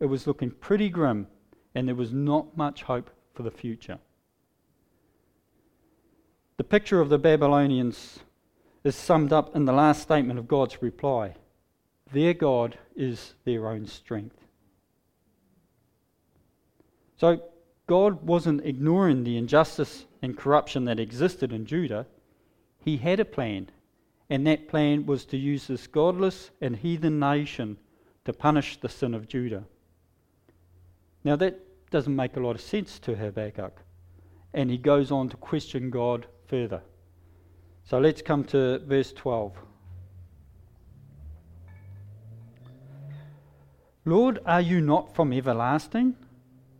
It 0.01 0.07
was 0.07 0.27
looking 0.27 0.51
pretty 0.51 0.89
grim 0.89 1.27
and 1.75 1.87
there 1.87 1.95
was 1.95 2.11
not 2.11 2.57
much 2.57 2.85
hope 2.85 3.11
for 3.35 3.43
the 3.43 3.51
future. 3.51 3.99
The 6.57 6.65
picture 6.65 7.03
of 7.03 7.11
the 7.11 7.19
Babylonians 7.19 8.21
is 8.83 8.97
summed 8.97 9.31
up 9.31 9.55
in 9.55 9.67
the 9.67 9.75
last 9.75 10.01
statement 10.01 10.39
of 10.39 10.49
God's 10.49 10.81
reply 10.81 11.35
Their 12.11 12.33
God 12.33 12.79
is 12.97 13.35
their 13.45 13.69
own 13.69 13.87
strength. 13.87 14.39
So 17.19 17.43
God 17.87 18.23
wasn't 18.23 18.65
ignoring 18.65 19.25
the 19.25 19.37
injustice 19.37 20.07
and 20.23 20.35
corruption 20.35 20.87
that 20.87 20.99
existed 20.99 21.53
in 21.53 21.67
Judah. 21.67 22.07
He 22.79 22.97
had 22.97 23.21
a 23.21 23.27
plan, 23.27 23.69
and 24.31 24.47
that 24.47 24.69
plan 24.69 25.05
was 25.05 25.25
to 25.27 25.37
use 25.37 25.67
this 25.67 25.89
godless 25.89 26.53
and 26.61 26.77
heathen 26.77 27.19
nation 27.19 27.77
to 28.25 28.33
punish 28.33 28.77
the 28.77 28.89
sin 28.89 29.13
of 29.13 29.29
Judah. 29.29 29.65
Now, 31.25 31.35
that 31.37 31.91
doesn't 31.91 32.15
make 32.15 32.37
a 32.37 32.41
lot 32.41 32.55
of 32.55 32.61
sense 32.61 33.01
to 33.01 33.17
Habakkuk, 33.17 33.83
and 34.55 34.71
he 34.71 34.79
goes 34.79 35.11
on 35.11 35.29
to 35.31 35.37
question 35.37 35.91
God 35.91 36.27
further. 36.47 36.81
So 37.85 37.99
let's 37.99 38.23
come 38.23 38.45
to 38.45 38.79
verse 38.79 39.13
12. 39.13 39.53
Lord, 44.05 44.39
are 44.47 44.61
you 44.61 44.81
not 44.81 45.15
from 45.15 45.33
everlasting? 45.33 46.15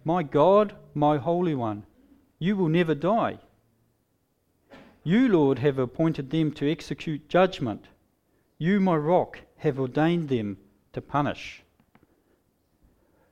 My 0.05 0.23
God, 0.23 0.75
my 0.95 1.19
Holy 1.19 1.55
One, 1.55 1.85
you 2.39 2.57
will 2.57 2.69
never 2.69 2.95
die. 2.95 3.39
You, 5.03 5.29
Lord, 5.29 5.61
have 5.61 5.79
appointed 5.79 6.31
them 6.31 6.53
to 6.53 6.71
execute 6.71 7.29
judgment. 7.29 7.87
You, 8.59 8.81
my 8.81 8.97
rock, 8.97 9.41
have 9.59 9.81
ordained 9.81 10.29
them 10.29 10.59
to 10.93 11.01
punish. 11.01 11.63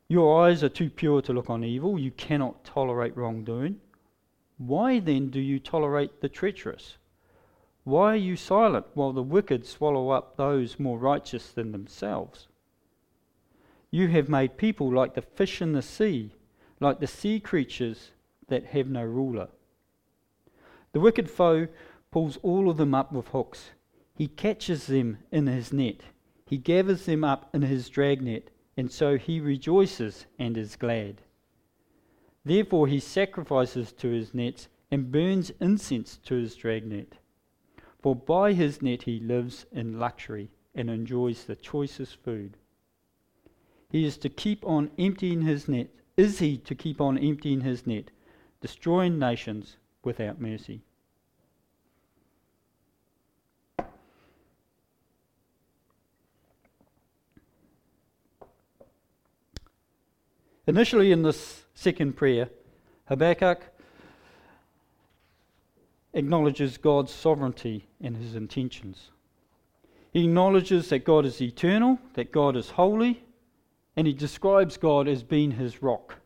Your 0.09 0.43
eyes 0.43 0.65
are 0.65 0.71
too 0.71 0.89
pure 0.89 1.21
to 1.23 1.33
look 1.35 1.51
on 1.51 1.63
evil. 1.63 1.99
You 1.99 2.11
cannot 2.13 2.65
tolerate 2.65 3.15
wrongdoing. 3.15 3.81
Why 4.57 4.99
then 4.99 5.29
do 5.29 5.41
you 5.41 5.59
tolerate 5.59 6.23
the 6.23 6.29
treacherous? 6.31 6.97
Why 7.85 8.15
are 8.15 8.17
you 8.17 8.37
silent 8.37 8.87
while 8.95 9.13
the 9.13 9.23
wicked 9.23 9.67
swallow 9.67 10.09
up 10.09 10.37
those 10.37 10.81
more 10.81 10.99
righteous 10.99 11.51
than 11.51 11.73
themselves? 11.73 12.49
You 13.91 14.09
have 14.09 14.29
made 14.29 14.57
people 14.57 14.91
like 14.93 15.15
the 15.15 15.23
fish 15.23 15.61
in 15.61 15.73
the 15.73 15.83
sea, 15.83 16.33
like 16.81 17.01
the 17.01 17.07
sea 17.07 17.41
creatures 17.41 18.13
that 18.49 18.67
have 18.67 18.89
no 18.89 19.05
ruler. 19.05 19.49
The 20.99 21.05
wicked 21.05 21.31
foe 21.31 21.69
pulls 22.11 22.39
all 22.39 22.69
of 22.69 22.77
them 22.77 22.93
up 22.93 23.13
with 23.13 23.29
hooks. 23.29 23.71
He 24.17 24.27
catches 24.27 24.89
them 24.89 25.19
in 25.31 25.47
his 25.47 25.73
net. 25.73 26.01
He 26.45 26.59
gathers 26.59 27.07
them 27.07 27.23
up 27.23 27.49
in 27.55 27.63
his 27.63 27.89
dragnet, 27.89 28.51
and 28.77 28.91
so 28.91 29.17
he 29.17 29.39
rejoices 29.39 30.27
and 30.41 30.59
is 30.59 30.75
glad. 30.75 31.23
Therefore 32.45 32.89
he 32.89 32.99
sacrifices 32.99 33.93
to 33.93 34.09
his 34.09 34.35
nets 34.35 34.67
and 34.91 35.13
burns 35.13 35.53
incense 35.61 36.17
to 36.25 36.35
his 36.35 36.57
dragnet. 36.57 37.19
For 38.03 38.17
by 38.17 38.53
his 38.53 38.83
net 38.83 39.05
he 39.05 39.21
lives 39.21 39.67
in 39.71 40.01
luxury 40.01 40.51
and 40.75 40.91
enjoys 40.91 41.45
the 41.45 41.55
choicest 41.55 42.17
food. 42.25 42.57
He 43.89 44.05
is 44.05 44.19
to 44.19 44.29
keep 44.29 44.67
on 44.67 44.91
emptying 44.99 45.43
his 45.43 45.69
net. 45.69 45.91
Is 46.17 46.41
he 46.41 46.59
to 46.59 46.75
keep 46.75 47.01
on 47.01 47.17
emptying 47.17 47.61
his 47.61 47.87
net, 47.87 48.11
destroying 48.61 49.21
nations 49.21 49.77
without 50.03 50.41
mercy? 50.41 50.83
Initially, 60.69 61.13
in 61.13 61.23
this 61.23 61.65
second 61.73 62.15
prayer, 62.15 62.51
Habakkuk 63.07 63.63
acknowledges 66.13 66.77
God's 66.77 67.11
sovereignty 67.11 67.89
and 68.03 68.15
his 68.15 68.35
intentions. 68.35 69.09
He 70.13 70.25
acknowledges 70.25 70.91
that 70.91 71.07
God 71.07 71.25
is 71.25 71.41
eternal, 71.41 71.99
that 72.13 72.33
God 72.33 72.55
is 72.55 72.69
holy, 72.69 73.25
and 73.97 74.07
he 74.07 74.13
describes 74.13 74.77
God 74.77 75.09
as 75.09 75.23
being 75.23 75.53
his 75.53 75.83
rock. 75.83 76.17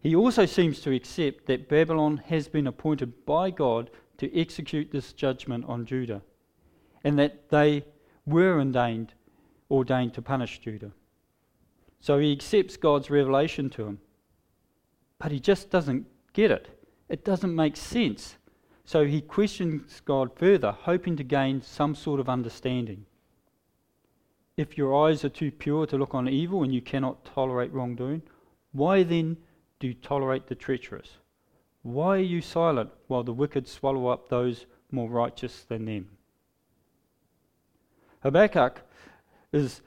He 0.00 0.16
also 0.16 0.46
seems 0.46 0.80
to 0.80 0.94
accept 0.94 1.44
that 1.48 1.68
Babylon 1.68 2.16
has 2.28 2.48
been 2.48 2.66
appointed 2.66 3.26
by 3.26 3.50
God 3.50 3.90
to 4.16 4.34
execute 4.34 4.90
this 4.90 5.12
judgment 5.12 5.66
on 5.68 5.84
Judah, 5.84 6.22
and 7.04 7.18
that 7.18 7.50
they 7.50 7.84
were 8.24 8.58
ordained, 8.58 9.12
ordained 9.70 10.14
to 10.14 10.22
punish 10.22 10.60
Judah. 10.60 10.92
So 12.02 12.18
he 12.18 12.32
accepts 12.32 12.76
God's 12.76 13.10
revelation 13.10 13.70
to 13.70 13.86
him. 13.86 14.00
But 15.18 15.30
he 15.30 15.38
just 15.38 15.70
doesn't 15.70 16.04
get 16.32 16.50
it. 16.50 16.68
It 17.08 17.24
doesn't 17.24 17.54
make 17.54 17.76
sense. 17.76 18.34
So 18.84 19.06
he 19.06 19.20
questions 19.20 20.02
God 20.04 20.36
further, 20.36 20.72
hoping 20.72 21.16
to 21.16 21.22
gain 21.22 21.62
some 21.62 21.94
sort 21.94 22.18
of 22.18 22.28
understanding. 22.28 23.06
If 24.56 24.76
your 24.76 25.06
eyes 25.06 25.24
are 25.24 25.28
too 25.28 25.52
pure 25.52 25.86
to 25.86 25.96
look 25.96 26.12
on 26.12 26.28
evil 26.28 26.64
and 26.64 26.74
you 26.74 26.82
cannot 26.82 27.24
tolerate 27.24 27.72
wrongdoing, 27.72 28.22
why 28.72 29.04
then 29.04 29.36
do 29.78 29.86
you 29.86 29.94
tolerate 29.94 30.48
the 30.48 30.56
treacherous? 30.56 31.18
Why 31.82 32.16
are 32.16 32.30
you 32.34 32.40
silent 32.40 32.90
while 33.06 33.22
the 33.22 33.32
wicked 33.32 33.68
swallow 33.68 34.08
up 34.08 34.28
those 34.28 34.66
more 34.90 35.08
righteous 35.08 35.62
than 35.68 35.84
them? 35.84 36.08
Habakkuk 38.24 38.82
is 39.52 39.82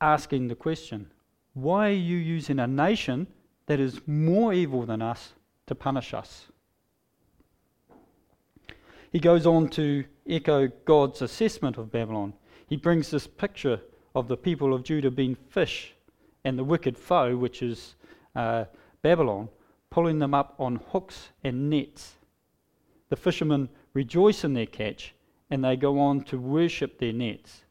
asking 0.00 0.46
the 0.46 0.54
question 0.54 1.10
why 1.54 1.88
are 1.88 1.92
you 1.92 2.16
using 2.16 2.58
a 2.58 2.66
nation 2.66 3.26
that 3.66 3.80
is 3.80 4.00
more 4.06 4.52
evil 4.52 4.86
than 4.86 5.02
us 5.02 5.32
to 5.66 5.74
punish 5.74 6.14
us? 6.14 6.46
He 9.10 9.18
goes 9.18 9.46
on 9.46 9.68
to 9.70 10.04
echo 10.28 10.68
God's 10.84 11.22
assessment 11.22 11.78
of 11.78 11.90
Babylon. 11.90 12.34
He 12.66 12.76
brings 12.76 13.10
this 13.10 13.26
picture 13.26 13.80
of 14.14 14.28
the 14.28 14.36
people 14.36 14.74
of 14.74 14.82
Judah 14.82 15.10
being 15.10 15.34
fish 15.34 15.94
and 16.44 16.58
the 16.58 16.64
wicked 16.64 16.96
foe, 16.98 17.36
which 17.36 17.62
is 17.62 17.94
uh, 18.36 18.64
Babylon, 19.02 19.48
pulling 19.90 20.18
them 20.18 20.34
up 20.34 20.54
on 20.58 20.80
hooks 20.90 21.30
and 21.42 21.70
nets. 21.70 22.14
The 23.08 23.16
fishermen 23.16 23.68
rejoice 23.94 24.44
in 24.44 24.52
their 24.52 24.66
catch 24.66 25.14
and 25.50 25.64
they 25.64 25.76
go 25.76 25.98
on 25.98 26.22
to 26.24 26.38
worship 26.38 26.98
their 26.98 27.12
nets. 27.12 27.64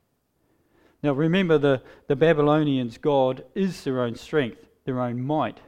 Now 1.04 1.14
remember, 1.14 1.58
the, 1.58 1.82
the 2.08 2.16
Babylonians' 2.16 2.98
God 2.98 3.44
is 3.54 3.84
their 3.84 4.02
own 4.02 4.16
strength, 4.16 4.66
their 4.86 5.00
own 5.00 5.22
might. 5.22 5.60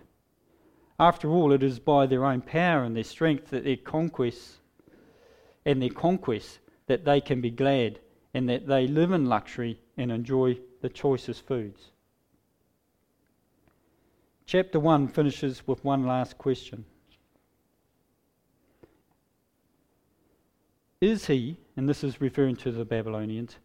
After 1.00 1.30
all, 1.30 1.54
it 1.54 1.64
is 1.64 1.80
by 1.80 2.08
their 2.08 2.26
own 2.26 2.42
power 2.42 2.84
and 2.84 2.96
their 2.96 3.04
strength 3.04 3.50
that 3.52 3.64
their 3.64 3.78
conquests 3.78 4.58
and 5.66 5.82
their 5.82 5.90
conquests 5.90 6.60
that 6.88 7.06
they 7.06 7.22
can 7.22 7.42
be 7.42 7.52
glad 7.52 8.00
and 8.34 8.50
that 8.50 8.68
they 8.68 8.88
live 8.88 9.12
in 9.12 9.26
luxury 9.26 9.80
and 9.98 10.12
enjoy 10.12 10.58
the 10.82 10.90
choicest 10.90 11.46
foods. 11.46 11.92
Chapter 14.46 14.80
1 14.80 15.08
finishes 15.10 15.68
with 15.68 15.84
one 15.86 16.08
last 16.08 16.38
question 16.38 16.86
Is 21.00 21.28
he, 21.28 21.58
and 21.78 21.88
this 21.88 22.04
is 22.04 22.20
referring 22.20 22.58
to 22.58 22.72
the 22.72 22.84
Babylonians, 22.84 23.56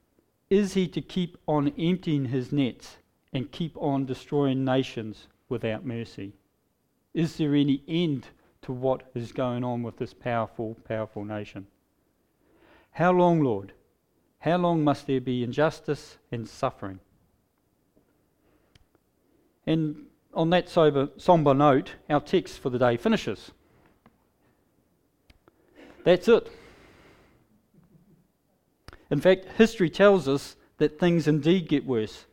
is 0.51 0.75
he 0.75 0.87
to 0.89 1.01
keep 1.01 1.37
on 1.47 1.73
emptying 1.79 2.27
his 2.27 2.53
nets 2.53 2.97
and 3.33 3.51
keep 3.51 3.77
on 3.77 4.07
destroying 4.07 4.65
nations 4.65 5.27
without 5.49 5.85
mercy? 5.85 6.33
Is 7.13 7.37
there 7.37 7.55
any 7.55 7.83
end 7.89 8.29
to 8.63 8.73
what 8.73 9.11
is 9.15 9.33
going 9.33 9.65
on 9.65 9.83
with 9.83 9.97
this 9.97 10.15
powerful, 10.15 10.77
powerful 10.87 11.25
nation? 11.25 11.67
How 12.93 13.13
long, 13.13 13.41
Lord? 13.41 13.73
How 14.41 14.57
long 14.59 14.85
must 14.85 15.07
there 15.07 15.21
be 15.21 15.43
injustice 15.43 16.19
and 16.31 16.49
suffering? 16.49 17.01
And 19.67 20.07
on 20.35 20.51
that 20.51 20.69
sober, 20.69 21.09
somber 21.17 21.55
note, 21.55 21.95
our 22.11 22.21
text 22.21 22.59
for 22.59 22.71
the 22.71 22.79
day 22.79 22.97
finishes. 22.97 23.53
That's 26.05 26.29
it. 26.29 26.51
In 29.15 29.21
fact, 29.21 29.47
history 29.59 29.91
tells 29.91 30.27
us 30.27 30.57
that 30.79 30.99
things 30.99 31.29
indeed 31.29 31.69
get 31.69 31.87
worse. 31.87 32.27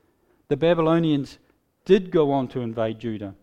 The 0.48 0.58
Babylonians 0.58 1.38
did 1.86 2.10
go 2.10 2.32
on 2.32 2.48
to 2.48 2.62
invade 2.62 2.98
Judah. 2.98 3.36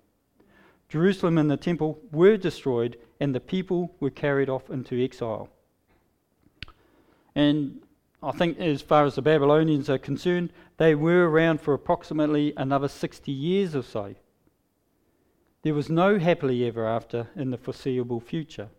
Jerusalem 0.88 1.38
and 1.38 1.48
the 1.48 1.56
temple 1.56 2.00
were 2.10 2.36
destroyed, 2.36 2.98
and 3.20 3.32
the 3.32 3.38
people 3.38 3.94
were 4.00 4.10
carried 4.10 4.48
off 4.48 4.70
into 4.70 5.00
exile. 5.00 5.50
And 7.36 7.80
I 8.24 8.32
think, 8.32 8.58
as 8.58 8.82
far 8.82 9.04
as 9.04 9.14
the 9.14 9.22
Babylonians 9.22 9.88
are 9.88 9.98
concerned, 9.98 10.52
they 10.76 10.96
were 10.96 11.30
around 11.30 11.60
for 11.60 11.74
approximately 11.74 12.52
another 12.56 12.88
60 12.88 13.30
years 13.30 13.76
or 13.76 13.82
so. 13.84 14.16
There 15.62 15.74
was 15.74 15.88
no 15.88 16.18
happily 16.18 16.66
ever 16.66 16.84
after 16.84 17.28
in 17.36 17.52
the 17.52 17.56
foreseeable 17.56 18.18
future. 18.18 18.70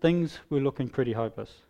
Things 0.00 0.38
were 0.50 0.60
looking 0.60 0.88
pretty 0.88 1.14
hopeless. 1.14 1.62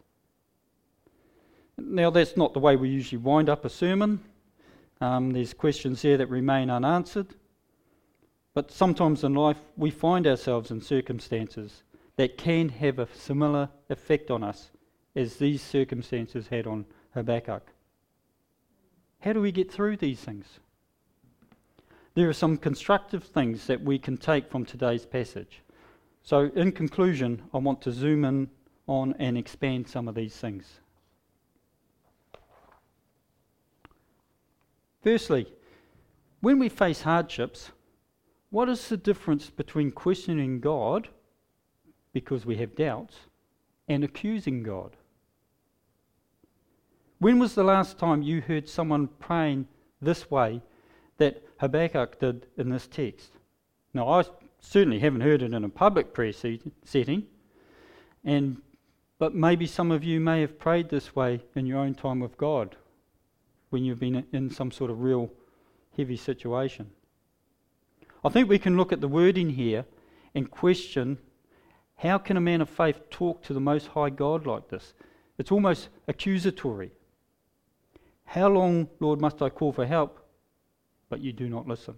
Now, 1.84 2.10
that's 2.10 2.36
not 2.36 2.54
the 2.54 2.60
way 2.60 2.76
we 2.76 2.88
usually 2.88 3.22
wind 3.22 3.48
up 3.48 3.64
a 3.64 3.70
sermon. 3.70 4.20
Um, 5.00 5.32
there's 5.32 5.54
questions 5.54 6.02
there 6.02 6.16
that 6.16 6.28
remain 6.28 6.70
unanswered. 6.70 7.34
But 8.54 8.70
sometimes 8.70 9.24
in 9.24 9.34
life, 9.34 9.58
we 9.76 9.90
find 9.90 10.26
ourselves 10.26 10.70
in 10.70 10.80
circumstances 10.80 11.82
that 12.16 12.36
can 12.36 12.68
have 12.68 12.98
a 12.98 13.08
similar 13.14 13.68
effect 13.88 14.30
on 14.30 14.44
us 14.44 14.70
as 15.16 15.36
these 15.36 15.62
circumstances 15.62 16.48
had 16.48 16.66
on 16.66 16.84
Habakkuk. 17.14 17.66
How 19.20 19.32
do 19.32 19.40
we 19.40 19.52
get 19.52 19.70
through 19.70 19.96
these 19.96 20.20
things? 20.20 20.60
there 22.14 22.28
are 22.28 22.34
some 22.34 22.56
constructive 22.56 23.24
things 23.24 23.66
that 23.66 23.82
we 23.82 23.98
can 23.98 24.16
take 24.16 24.50
from 24.50 24.64
today's 24.64 25.06
passage. 25.06 25.62
So, 26.22 26.50
in 26.54 26.72
conclusion, 26.72 27.42
I 27.54 27.58
want 27.58 27.80
to 27.82 27.92
zoom 27.92 28.24
in 28.24 28.50
on 28.86 29.14
and 29.18 29.38
expand 29.38 29.88
some 29.88 30.08
of 30.08 30.14
these 30.14 30.36
things. 30.36 30.80
Firstly, 35.02 35.46
when 36.40 36.58
we 36.58 36.68
face 36.68 37.02
hardships, 37.02 37.72
what 38.50 38.68
is 38.68 38.88
the 38.88 38.96
difference 38.96 39.50
between 39.50 39.90
questioning 39.90 40.60
God 40.60 41.08
because 42.12 42.46
we 42.46 42.56
have 42.56 42.76
doubts 42.76 43.16
and 43.88 44.04
accusing 44.04 44.62
God? 44.62 44.96
When 47.18 47.38
was 47.38 47.54
the 47.54 47.64
last 47.64 47.98
time 47.98 48.22
you 48.22 48.40
heard 48.40 48.68
someone 48.68 49.08
praying 49.18 49.66
this 50.00 50.30
way 50.30 50.60
that 51.18 51.42
Habakkuk 51.58 52.18
did 52.20 52.46
in 52.56 52.68
this 52.68 52.86
text? 52.86 53.30
Now, 53.94 54.08
I 54.08 54.24
certainly 54.60 54.98
haven't 54.98 55.20
heard 55.20 55.42
it 55.42 55.52
in 55.52 55.64
a 55.64 55.68
public 55.68 56.12
prayer 56.12 56.32
setting, 56.32 57.24
and, 58.24 58.60
but 59.18 59.34
maybe 59.34 59.66
some 59.66 59.90
of 59.90 60.04
you 60.04 60.20
may 60.20 60.40
have 60.40 60.58
prayed 60.58 60.88
this 60.88 61.14
way 61.16 61.42
in 61.54 61.66
your 61.66 61.78
own 61.78 61.94
time 61.94 62.20
with 62.20 62.36
God 62.36 62.76
when 63.72 63.84
you've 63.84 63.98
been 63.98 64.24
in 64.32 64.50
some 64.50 64.70
sort 64.70 64.90
of 64.90 65.00
real 65.00 65.30
heavy 65.96 66.16
situation. 66.16 66.90
I 68.22 68.28
think 68.28 68.48
we 68.48 68.58
can 68.58 68.76
look 68.76 68.92
at 68.92 69.00
the 69.00 69.08
wording 69.08 69.50
here 69.50 69.86
and 70.34 70.50
question 70.50 71.18
how 71.96 72.18
can 72.18 72.36
a 72.36 72.40
man 72.40 72.60
of 72.60 72.68
faith 72.68 73.08
talk 73.10 73.42
to 73.44 73.54
the 73.54 73.60
Most 73.60 73.86
High 73.88 74.10
God 74.10 74.44
like 74.44 74.68
this? 74.68 74.92
It's 75.38 75.52
almost 75.52 75.88
accusatory. 76.06 76.90
How 78.24 78.48
long, 78.48 78.88
Lord, 79.00 79.20
must 79.20 79.40
I 79.40 79.48
call 79.48 79.72
for 79.72 79.86
help, 79.86 80.18
but 81.08 81.20
you 81.20 81.32
do 81.32 81.48
not 81.48 81.66
listen? 81.66 81.94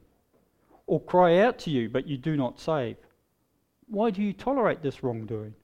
Or 0.87 1.01
cry 1.01 1.39
out 1.39 1.59
to 1.61 1.71
you, 1.71 1.89
but 1.89 2.07
you 2.07 2.19
do 2.19 2.37
not 2.37 2.61
save? 2.61 2.97
Why 3.89 4.11
do 4.11 4.23
you 4.23 4.33
tolerate 4.33 4.83
this 4.83 5.03
wrongdoing? 5.03 5.55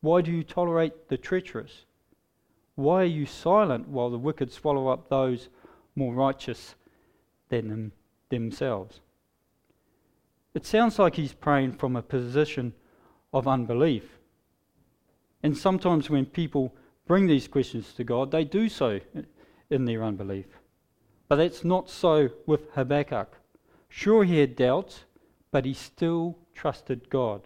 Why 0.00 0.22
do 0.22 0.32
you 0.32 0.44
tolerate 0.44 1.08
the 1.08 1.18
treacherous? 1.18 1.84
Why 2.76 3.02
are 3.02 3.04
you 3.04 3.26
silent 3.26 3.88
while 3.88 4.10
the 4.10 4.18
wicked 4.18 4.52
swallow 4.52 4.88
up 4.88 5.08
those 5.08 5.48
more 5.94 6.12
righteous 6.12 6.74
than 7.48 7.68
them 7.68 7.92
themselves? 8.30 9.00
It 10.54 10.66
sounds 10.66 10.98
like 10.98 11.16
he's 11.16 11.32
praying 11.32 11.72
from 11.72 11.96
a 11.96 12.02
position 12.02 12.72
of 13.32 13.48
unbelief. 13.48 14.18
And 15.42 15.56
sometimes 15.56 16.08
when 16.08 16.26
people 16.26 16.74
bring 17.06 17.26
these 17.26 17.48
questions 17.48 17.92
to 17.94 18.04
God, 18.04 18.30
they 18.30 18.44
do 18.44 18.68
so 18.68 19.00
in 19.70 19.84
their 19.84 20.02
unbelief. 20.02 20.46
But 21.28 21.36
that's 21.36 21.64
not 21.64 21.90
so 21.90 22.30
with 22.46 22.70
Habakkuk. 22.72 23.36
Sure, 23.88 24.24
he 24.24 24.38
had 24.38 24.56
doubts, 24.56 25.04
but 25.50 25.64
he 25.64 25.74
still 25.74 26.38
trusted 26.54 27.10
God. 27.10 27.42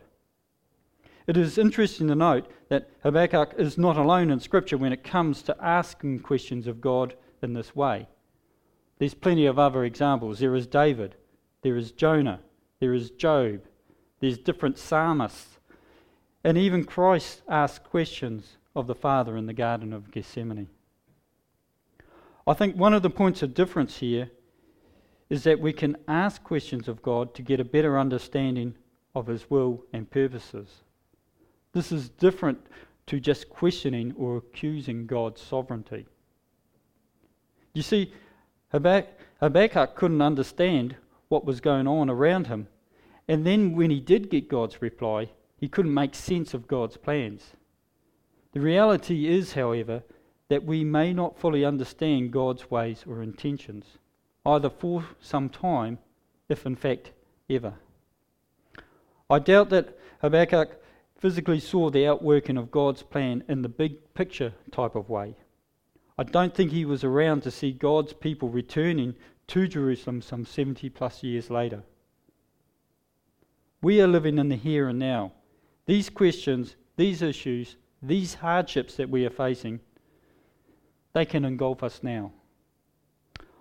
It 1.28 1.36
is 1.36 1.58
interesting 1.58 2.08
to 2.08 2.14
note 2.14 2.50
that 2.70 2.88
Habakkuk 3.02 3.52
is 3.58 3.76
not 3.76 3.98
alone 3.98 4.30
in 4.30 4.40
Scripture 4.40 4.78
when 4.78 4.94
it 4.94 5.04
comes 5.04 5.42
to 5.42 5.56
asking 5.62 6.20
questions 6.20 6.66
of 6.66 6.80
God 6.80 7.14
in 7.42 7.52
this 7.52 7.76
way. 7.76 8.08
There's 8.98 9.12
plenty 9.12 9.44
of 9.44 9.58
other 9.58 9.84
examples. 9.84 10.38
There 10.38 10.54
is 10.54 10.66
David, 10.66 11.16
there 11.60 11.76
is 11.76 11.92
Jonah, 11.92 12.40
there 12.80 12.94
is 12.94 13.10
Job, 13.10 13.60
there's 14.20 14.38
different 14.38 14.78
psalmists, 14.78 15.58
and 16.44 16.56
even 16.56 16.84
Christ 16.84 17.42
asked 17.46 17.84
questions 17.84 18.56
of 18.74 18.86
the 18.86 18.94
Father 18.94 19.36
in 19.36 19.44
the 19.44 19.52
Garden 19.52 19.92
of 19.92 20.10
Gethsemane. 20.10 20.70
I 22.46 22.54
think 22.54 22.74
one 22.74 22.94
of 22.94 23.02
the 23.02 23.10
points 23.10 23.42
of 23.42 23.52
difference 23.52 23.98
here 23.98 24.30
is 25.28 25.44
that 25.44 25.60
we 25.60 25.74
can 25.74 25.98
ask 26.08 26.42
questions 26.42 26.88
of 26.88 27.02
God 27.02 27.34
to 27.34 27.42
get 27.42 27.60
a 27.60 27.64
better 27.64 27.98
understanding 27.98 28.76
of 29.14 29.26
His 29.26 29.50
will 29.50 29.84
and 29.92 30.10
purposes. 30.10 30.84
This 31.72 31.92
is 31.92 32.08
different 32.08 32.58
to 33.06 33.20
just 33.20 33.48
questioning 33.48 34.14
or 34.16 34.36
accusing 34.36 35.06
God's 35.06 35.40
sovereignty. 35.40 36.06
You 37.74 37.82
see, 37.82 38.12
Habakkuk 38.70 39.94
couldn't 39.94 40.22
understand 40.22 40.96
what 41.28 41.44
was 41.44 41.60
going 41.60 41.86
on 41.86 42.10
around 42.10 42.46
him. 42.46 42.68
And 43.28 43.46
then 43.46 43.76
when 43.76 43.90
he 43.90 44.00
did 44.00 44.30
get 44.30 44.48
God's 44.48 44.80
reply, 44.80 45.30
he 45.56 45.68
couldn't 45.68 45.94
make 45.94 46.14
sense 46.14 46.54
of 46.54 46.68
God's 46.68 46.96
plans. 46.96 47.52
The 48.52 48.60
reality 48.60 49.28
is, 49.28 49.52
however, 49.52 50.02
that 50.48 50.64
we 50.64 50.82
may 50.82 51.12
not 51.12 51.38
fully 51.38 51.64
understand 51.64 52.32
God's 52.32 52.70
ways 52.70 53.04
or 53.06 53.22
intentions, 53.22 53.84
either 54.46 54.70
for 54.70 55.04
some 55.20 55.50
time, 55.50 55.98
if 56.48 56.64
in 56.64 56.74
fact 56.74 57.12
ever. 57.50 57.74
I 59.28 59.38
doubt 59.38 59.68
that 59.70 59.98
Habakkuk 60.22 60.82
physically 61.18 61.60
saw 61.60 61.90
the 61.90 62.06
outworking 62.06 62.56
of 62.56 62.70
God's 62.70 63.02
plan 63.02 63.44
in 63.48 63.62
the 63.62 63.68
big 63.68 64.14
picture 64.14 64.54
type 64.70 64.94
of 64.94 65.10
way. 65.10 65.34
I 66.16 66.22
don't 66.24 66.54
think 66.54 66.70
he 66.70 66.84
was 66.84 67.04
around 67.04 67.42
to 67.42 67.50
see 67.50 67.72
God's 67.72 68.12
people 68.12 68.48
returning 68.48 69.14
to 69.48 69.68
Jerusalem 69.68 70.22
some 70.22 70.44
70 70.44 70.88
plus 70.90 71.22
years 71.22 71.50
later. 71.50 71.82
We 73.82 74.00
are 74.00 74.08
living 74.08 74.38
in 74.38 74.48
the 74.48 74.56
here 74.56 74.88
and 74.88 74.98
now. 74.98 75.32
These 75.86 76.10
questions, 76.10 76.76
these 76.96 77.22
issues, 77.22 77.76
these 78.02 78.34
hardships 78.34 78.96
that 78.96 79.10
we 79.10 79.24
are 79.24 79.30
facing 79.30 79.80
they 81.12 81.24
can 81.24 81.44
engulf 81.44 81.82
us 81.82 82.00
now. 82.02 82.32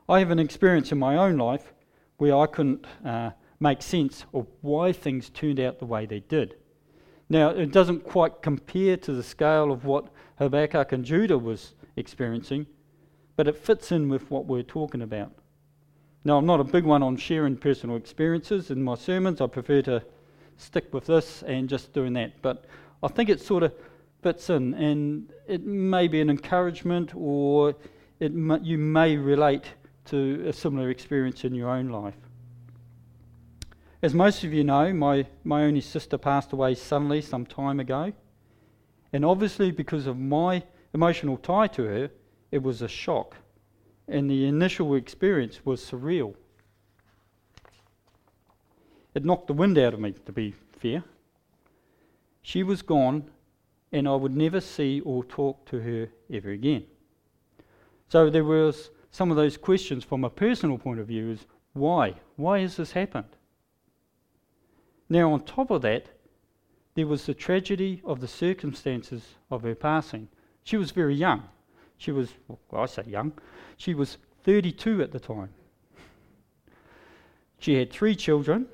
I 0.07 0.19
have 0.19 0.31
an 0.31 0.39
experience 0.39 0.91
in 0.91 0.99
my 0.99 1.15
own 1.15 1.37
life 1.37 1.73
where 2.17 2.35
I 2.35 2.45
couldn't 2.45 2.85
uh, 3.03 3.31
make 3.59 3.81
sense 3.81 4.25
of 4.33 4.47
why 4.61 4.91
things 4.91 5.29
turned 5.29 5.59
out 5.59 5.79
the 5.79 5.85
way 5.85 6.05
they 6.05 6.19
did. 6.19 6.55
Now, 7.29 7.49
it 7.49 7.71
doesn't 7.71 8.05
quite 8.05 8.41
compare 8.41 8.95
to 8.97 9.11
the 9.11 9.23
scale 9.23 9.71
of 9.71 9.85
what 9.85 10.07
Habakkuk 10.39 10.91
and 10.93 11.03
Judah 11.03 11.37
was 11.37 11.73
experiencing, 11.95 12.67
but 13.35 13.47
it 13.47 13.57
fits 13.57 13.91
in 13.91 14.07
with 14.07 14.31
what 14.31 14.45
we're 14.45 14.63
talking 14.63 15.01
about. 15.01 15.31
Now, 16.23 16.37
I'm 16.37 16.45
not 16.45 16.59
a 16.59 16.63
big 16.63 16.83
one 16.83 17.03
on 17.03 17.17
sharing 17.17 17.57
personal 17.57 17.95
experiences 17.95 18.71
in 18.71 18.81
my 18.83 18.95
sermons. 18.95 19.41
I 19.41 19.47
prefer 19.47 19.81
to 19.83 20.03
stick 20.57 20.93
with 20.93 21.05
this 21.05 21.43
and 21.43 21.69
just 21.69 21.93
doing 21.93 22.13
that. 22.13 22.41
But 22.41 22.65
I 23.03 23.07
think 23.07 23.29
it 23.29 23.41
sort 23.41 23.63
of 23.63 23.73
fits 24.23 24.49
in, 24.49 24.73
and 24.73 25.31
it 25.47 25.63
may 25.63 26.07
be 26.07 26.21
an 26.21 26.29
encouragement, 26.29 27.13
or 27.15 27.75
it 28.19 28.31
you 28.63 28.77
may 28.77 29.15
relate 29.15 29.65
to 30.05 30.45
a 30.47 30.53
similar 30.53 30.89
experience 30.89 31.43
in 31.43 31.53
your 31.53 31.69
own 31.69 31.89
life. 31.89 32.15
As 34.01 34.13
most 34.13 34.43
of 34.43 34.53
you 34.53 34.63
know, 34.63 34.93
my, 34.93 35.25
my 35.43 35.63
only 35.63 35.81
sister 35.81 36.17
passed 36.17 36.53
away 36.53 36.75
suddenly 36.75 37.21
some 37.21 37.45
time 37.45 37.79
ago. 37.79 38.13
And 39.11 39.25
obviously, 39.25 39.71
because 39.71 40.05
of 40.05 40.17
my 40.17 40.63
emotional 40.93 41.37
tie 41.37 41.67
to 41.67 41.83
her, 41.83 42.11
it 42.51 42.61
was 42.61 42.81
a 42.81 42.87
shock. 42.87 43.35
And 44.07 44.29
the 44.29 44.45
initial 44.45 44.93
experience 44.95 45.65
was 45.65 45.81
surreal. 45.81 46.35
It 49.15 49.25
knocked 49.25 49.47
the 49.47 49.53
wind 49.53 49.79
out 49.79 49.95
of 49.95 49.99
me, 49.99 50.13
to 50.25 50.31
be 50.31 50.53
fair. 50.79 51.03
She 52.43 52.61
was 52.61 52.83
gone, 52.83 53.29
and 53.91 54.07
I 54.07 54.15
would 54.15 54.35
never 54.35 54.61
see 54.61 54.99
or 55.01 55.23
talk 55.23 55.65
to 55.69 55.79
her 55.79 56.09
ever 56.31 56.51
again. 56.51 56.85
So 58.09 58.29
there 58.29 58.43
was 58.43 58.91
some 59.09 59.31
of 59.31 59.37
those 59.37 59.57
questions 59.57 60.03
from 60.03 60.23
a 60.23 60.29
personal 60.29 60.77
point 60.77 60.99
of 60.99 61.07
view 61.07 61.31
is 61.31 61.47
why? 61.73 62.13
Why 62.35 62.59
has 62.59 62.77
this 62.77 62.91
happened? 62.91 63.36
Now, 65.09 65.31
on 65.33 65.41
top 65.41 65.71
of 65.71 65.81
that, 65.83 66.07
there 66.95 67.07
was 67.07 67.25
the 67.25 67.33
tragedy 67.33 68.01
of 68.03 68.19
the 68.19 68.27
circumstances 68.27 69.35
of 69.49 69.63
her 69.63 69.75
passing. 69.75 70.27
She 70.63 70.77
was 70.77 70.91
very 70.91 71.15
young. 71.15 71.43
She 71.97 72.11
was, 72.11 72.33
well, 72.47 72.83
I 72.83 72.85
say 72.85 73.03
young, 73.07 73.33
she 73.77 73.93
was 73.93 74.17
32 74.43 75.01
at 75.01 75.11
the 75.11 75.19
time. 75.19 75.49
She 77.59 77.75
had 77.75 77.91
three 77.91 78.15
children. 78.15 78.67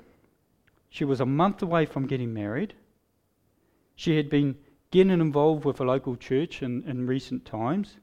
She 0.90 1.04
was 1.04 1.20
a 1.20 1.26
month 1.26 1.62
away 1.62 1.86
from 1.86 2.06
getting 2.06 2.32
married. 2.32 2.74
She 3.96 4.16
had 4.16 4.28
been 4.28 4.56
getting 4.90 5.12
involved 5.20 5.64
with 5.64 5.80
a 5.80 5.84
local 5.84 6.16
church 6.16 6.62
in, 6.62 6.82
in 6.84 7.06
recent 7.06 7.44
times. 7.44 7.96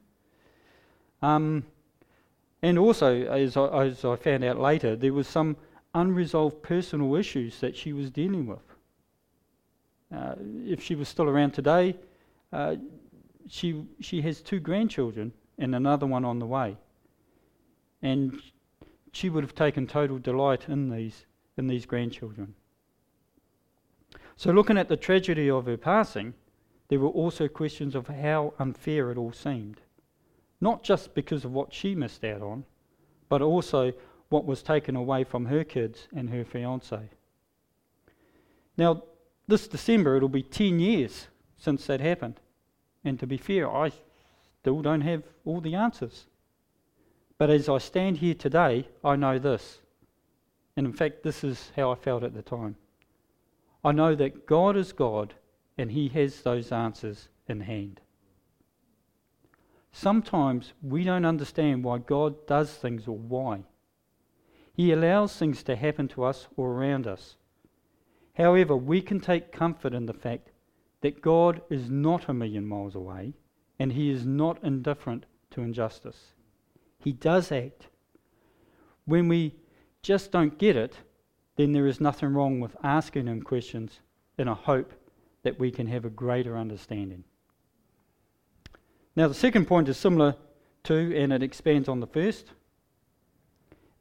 Um, 1.21 1.65
and 2.61 2.77
also, 2.77 3.23
as 3.25 3.57
I, 3.57 3.85
as 3.85 4.05
I 4.05 4.15
found 4.15 4.43
out 4.43 4.59
later, 4.59 4.95
there 4.95 5.13
was 5.13 5.27
some 5.27 5.55
unresolved 5.93 6.61
personal 6.61 7.15
issues 7.15 7.59
that 7.59 7.75
she 7.75 7.93
was 7.93 8.09
dealing 8.09 8.47
with. 8.47 8.59
Uh, 10.15 10.35
if 10.65 10.83
she 10.83 10.95
was 10.95 11.07
still 11.07 11.29
around 11.29 11.51
today, 11.51 11.95
uh, 12.51 12.75
she, 13.47 13.83
she 13.99 14.21
has 14.21 14.41
two 14.41 14.59
grandchildren 14.59 15.31
and 15.57 15.75
another 15.75 16.05
one 16.05 16.25
on 16.25 16.39
the 16.39 16.45
way. 16.45 16.77
And 18.01 18.41
she 19.11 19.29
would 19.29 19.43
have 19.43 19.55
taken 19.55 19.87
total 19.87 20.17
delight 20.17 20.67
in 20.67 20.89
these, 20.89 21.25
in 21.57 21.67
these 21.67 21.85
grandchildren. 21.85 22.55
So, 24.35 24.51
looking 24.51 24.77
at 24.77 24.89
the 24.89 24.97
tragedy 24.97 25.49
of 25.49 25.65
her 25.65 25.77
passing, 25.77 26.33
there 26.87 26.99
were 26.99 27.09
also 27.09 27.47
questions 27.47 27.93
of 27.93 28.07
how 28.07 28.53
unfair 28.59 29.11
it 29.11 29.17
all 29.17 29.31
seemed. 29.31 29.81
Not 30.59 30.83
just 30.83 31.13
because 31.13 31.45
of 31.45 31.51
what 31.51 31.73
she 31.73 31.95
missed 31.95 32.23
out 32.23 32.41
on, 32.41 32.65
but 33.29 33.41
also 33.41 33.93
what 34.31 34.45
was 34.45 34.63
taken 34.63 34.95
away 34.95 35.23
from 35.23 35.45
her 35.45 35.63
kids 35.63 36.07
and 36.15 36.29
her 36.29 36.45
fiance. 36.45 37.09
Now, 38.77 39.03
this 39.47 39.67
December, 39.67 40.15
it'll 40.15 40.29
be 40.29 40.41
10 40.41 40.79
years 40.79 41.27
since 41.57 41.85
that 41.87 41.99
happened. 41.99 42.39
And 43.03 43.19
to 43.19 43.27
be 43.27 43.37
fair, 43.37 43.69
I 43.69 43.91
still 44.61 44.81
don't 44.81 45.01
have 45.01 45.23
all 45.43 45.59
the 45.59 45.75
answers. 45.75 46.27
But 47.37 47.49
as 47.49 47.67
I 47.67 47.79
stand 47.79 48.17
here 48.17 48.33
today, 48.33 48.87
I 49.03 49.17
know 49.17 49.37
this. 49.37 49.79
And 50.77 50.85
in 50.85 50.93
fact, 50.93 51.23
this 51.23 51.43
is 51.43 51.71
how 51.75 51.91
I 51.91 51.95
felt 51.95 52.23
at 52.23 52.33
the 52.33 52.41
time. 52.41 52.77
I 53.83 53.91
know 53.91 54.15
that 54.15 54.45
God 54.45 54.77
is 54.77 54.93
God 54.93 55.33
and 55.77 55.91
He 55.91 56.07
has 56.09 56.41
those 56.41 56.71
answers 56.71 57.27
in 57.47 57.61
hand. 57.61 57.99
Sometimes 59.91 60.71
we 60.81 61.03
don't 61.03 61.25
understand 61.25 61.83
why 61.83 61.97
God 61.97 62.47
does 62.47 62.71
things 62.71 63.07
or 63.07 63.17
why. 63.17 63.63
He 64.73 64.91
allows 64.91 65.35
things 65.35 65.63
to 65.63 65.75
happen 65.75 66.07
to 66.09 66.23
us 66.23 66.47
or 66.55 66.71
around 66.71 67.07
us. 67.07 67.35
However, 68.35 68.75
we 68.75 69.01
can 69.01 69.19
take 69.19 69.51
comfort 69.51 69.93
in 69.93 70.05
the 70.05 70.13
fact 70.13 70.51
that 71.01 71.21
God 71.21 71.61
is 71.69 71.89
not 71.89 72.29
a 72.29 72.33
million 72.33 72.65
miles 72.65 72.95
away 72.95 73.33
and 73.79 73.91
He 73.91 74.09
is 74.09 74.25
not 74.25 74.63
indifferent 74.63 75.25
to 75.51 75.61
injustice. 75.61 76.33
He 76.99 77.11
does 77.11 77.51
act. 77.51 77.87
When 79.05 79.27
we 79.27 79.55
just 80.01 80.31
don't 80.31 80.57
get 80.57 80.75
it, 80.75 80.95
then 81.57 81.73
there 81.73 81.87
is 81.87 81.99
nothing 81.99 82.33
wrong 82.33 82.59
with 82.59 82.75
asking 82.83 83.27
Him 83.27 83.41
questions 83.41 83.99
in 84.37 84.47
a 84.47 84.55
hope 84.55 84.93
that 85.43 85.59
we 85.59 85.71
can 85.71 85.87
have 85.87 86.05
a 86.05 86.09
greater 86.09 86.57
understanding. 86.57 87.23
Now, 89.15 89.27
the 89.27 89.33
second 89.33 89.65
point 89.65 89.89
is 89.89 89.97
similar 89.97 90.35
to, 90.85 91.15
and 91.17 91.33
it 91.33 91.43
expands 91.43 91.89
on 91.89 91.99
the 91.99 92.07
first. 92.07 92.53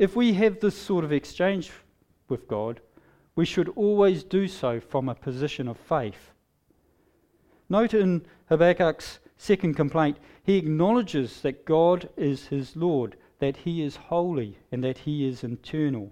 If 0.01 0.17
we 0.17 0.33
have 0.33 0.61
this 0.61 0.79
sort 0.79 1.05
of 1.05 1.13
exchange 1.13 1.71
with 2.31 2.49
God, 2.49 2.81
we 3.37 3.45
should 3.45 3.69
always 3.77 4.25
do 4.25 4.49
so 4.49 4.81
from 4.81 5.11
a 5.11 5.15
position 5.15 5.69
of 5.69 5.77
faith. 5.77 6.31
Note 7.69 7.93
in 7.93 8.25
Habakkuk's 8.49 9.19
second 9.37 9.75
complaint, 9.75 10.17
he 10.43 10.57
acknowledges 10.57 11.43
that 11.43 11.67
God 11.67 12.09
is 12.17 12.47
his 12.47 12.75
Lord, 12.77 13.17
that 13.41 13.59
he 13.59 13.83
is 13.83 13.97
holy, 13.97 14.57
and 14.73 14.83
that 14.83 14.97
he 14.97 15.29
is 15.29 15.45
eternal. 15.45 16.11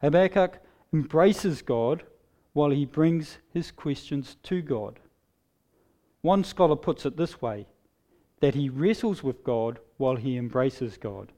Habakkuk 0.00 0.60
embraces 0.92 1.60
God 1.60 2.04
while 2.52 2.70
he 2.70 2.84
brings 2.84 3.38
his 3.52 3.72
questions 3.72 4.36
to 4.44 4.62
God. 4.62 5.00
One 6.20 6.44
scholar 6.44 6.76
puts 6.76 7.04
it 7.04 7.16
this 7.16 7.42
way 7.42 7.66
that 8.38 8.54
he 8.54 8.68
wrestles 8.68 9.24
with 9.24 9.42
God 9.42 9.80
while 9.96 10.14
he 10.14 10.36
embraces 10.36 10.96
God. 10.96 11.32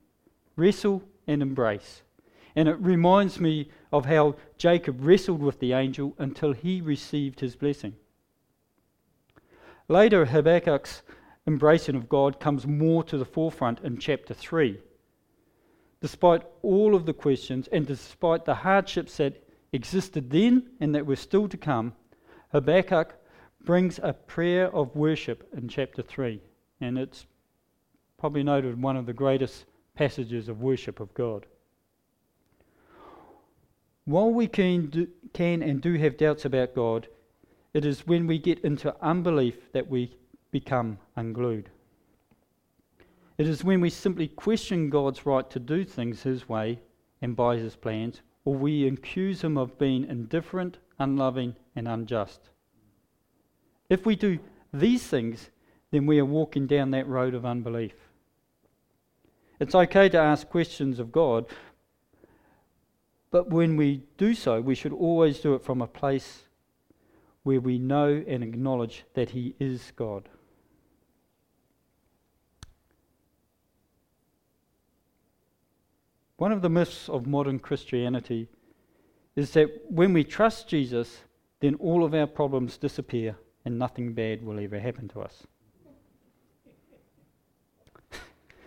Wrestle 0.57 1.03
and 1.27 1.43
embrace. 1.43 2.03
And 2.55 2.69
it 2.69 2.79
reminds 2.81 3.39
me 3.39 3.71
of 3.93 4.07
how 4.07 4.37
Jacob 4.57 4.99
wrestled 5.01 5.43
with 5.43 5.61
the 5.61 5.75
angel 5.75 6.15
until 6.19 6.53
he 6.53 6.81
received 6.81 7.41
his 7.41 7.55
blessing. 7.55 7.95
Later, 9.89 10.25
Habakkuk's 10.25 11.03
embracing 11.47 11.95
of 11.95 12.09
God 12.09 12.41
comes 12.41 12.67
more 12.67 13.05
to 13.05 13.19
the 13.19 13.25
forefront 13.25 13.81
in 13.81 13.99
chapter 13.99 14.35
3. 14.35 14.81
Despite 16.01 16.43
all 16.63 16.95
of 16.95 17.07
the 17.07 17.13
questions 17.13 17.69
and 17.69 17.87
despite 17.87 18.45
the 18.45 18.55
hardships 18.55 19.19
that 19.19 19.43
existed 19.73 20.31
then 20.31 20.71
and 20.81 20.95
that 20.95 21.07
were 21.07 21.17
still 21.17 21.49
to 21.49 21.57
come, 21.57 21.93
Habakkuk 22.53 23.15
brings 23.65 24.01
a 24.03 24.13
prayer 24.13 24.75
of 24.75 24.97
worship 24.97 25.49
in 25.57 25.69
chapter 25.69 26.03
3, 26.03 26.41
and 26.81 26.99
it's 26.99 27.27
probably 28.19 28.43
noted 28.43 28.81
one 28.81 28.97
of 28.97 29.07
the 29.07 29.13
greatest 29.13 29.67
passages 29.97 30.49
of 30.49 30.61
worship 30.61 31.01
of 31.01 31.13
God. 31.15 31.47
While 34.05 34.31
we 34.31 34.47
can, 34.47 34.87
do, 34.87 35.09
can 35.33 35.63
and 35.63 35.81
do 35.81 35.95
have 35.95 36.17
doubts 36.17 36.45
about 36.45 36.75
God, 36.77 37.09
it 37.75 37.85
is 37.85 38.07
when 38.07 38.29
we 38.29 38.39
get 38.39 38.61
into 38.61 38.95
unbelief 39.03 39.73
that 39.73 39.91
we 39.91 40.17
become 40.53 40.99
unglued. 41.17 41.71
It 43.37 43.49
is 43.49 43.65
when 43.65 43.81
we 43.81 43.91
simply 43.91 44.29
question 44.29 44.89
God's 44.89 45.27
right 45.27 45.51
to 45.51 45.59
do 45.59 45.85
things 45.85 46.23
His 46.23 46.49
way 46.49 46.79
and 47.21 47.35
by 47.35 47.57
His 47.57 47.75
plans, 47.75 48.23
or 48.45 48.55
we 48.55 48.87
accuse 48.87 49.43
Him 49.43 49.59
of 49.59 49.79
being 49.79 50.05
indifferent, 50.05 50.79
unloving, 50.99 51.57
and 51.75 51.89
unjust. 51.89 52.51
If 53.91 54.07
we 54.07 54.17
do 54.17 54.39
these 54.73 55.03
things, 55.07 55.51
then 55.91 56.07
we 56.07 56.19
are 56.19 56.25
walking 56.25 56.67
down 56.67 56.93
that 56.93 57.09
road 57.09 57.35
of 57.35 57.45
unbelief. 57.45 57.95
It's 59.59 59.75
okay 59.75 60.09
to 60.11 60.19
ask 60.19 60.49
questions 60.49 60.99
of 60.99 61.11
God, 61.11 61.47
but 63.31 63.51
when 63.51 63.77
we 63.77 64.03
do 64.19 64.35
so, 64.35 64.61
we 64.61 64.75
should 64.75 64.93
always 64.93 65.41
do 65.41 65.55
it 65.55 65.65
from 65.65 65.81
a 65.81 65.87
place 65.87 66.43
where 67.43 67.61
we 67.61 67.79
know 67.79 68.23
and 68.27 68.43
acknowledge 68.43 69.05
that 69.15 69.31
He 69.31 69.55
is 69.59 69.93
God. 69.97 70.29
One 76.37 76.53
of 76.53 76.61
the 76.61 76.69
myths 76.69 77.09
of 77.09 77.27
modern 77.27 77.59
Christianity 77.59 78.49
is 79.37 79.53
that 79.53 79.71
when 79.89 80.13
we 80.13 80.23
trust 80.23 80.69
Jesus, 80.69 81.23
then 81.61 81.77
all 81.77 82.05
of 82.05 82.13
our 82.13 82.27
problems 82.27 82.77
disappear 82.77 83.37
and 83.65 83.79
nothing 83.79 84.13
bad 84.13 84.45
will 84.45 84.61
ever 84.61 84.79
happen 84.79 85.09
to 85.09 85.21
us. 85.21 85.47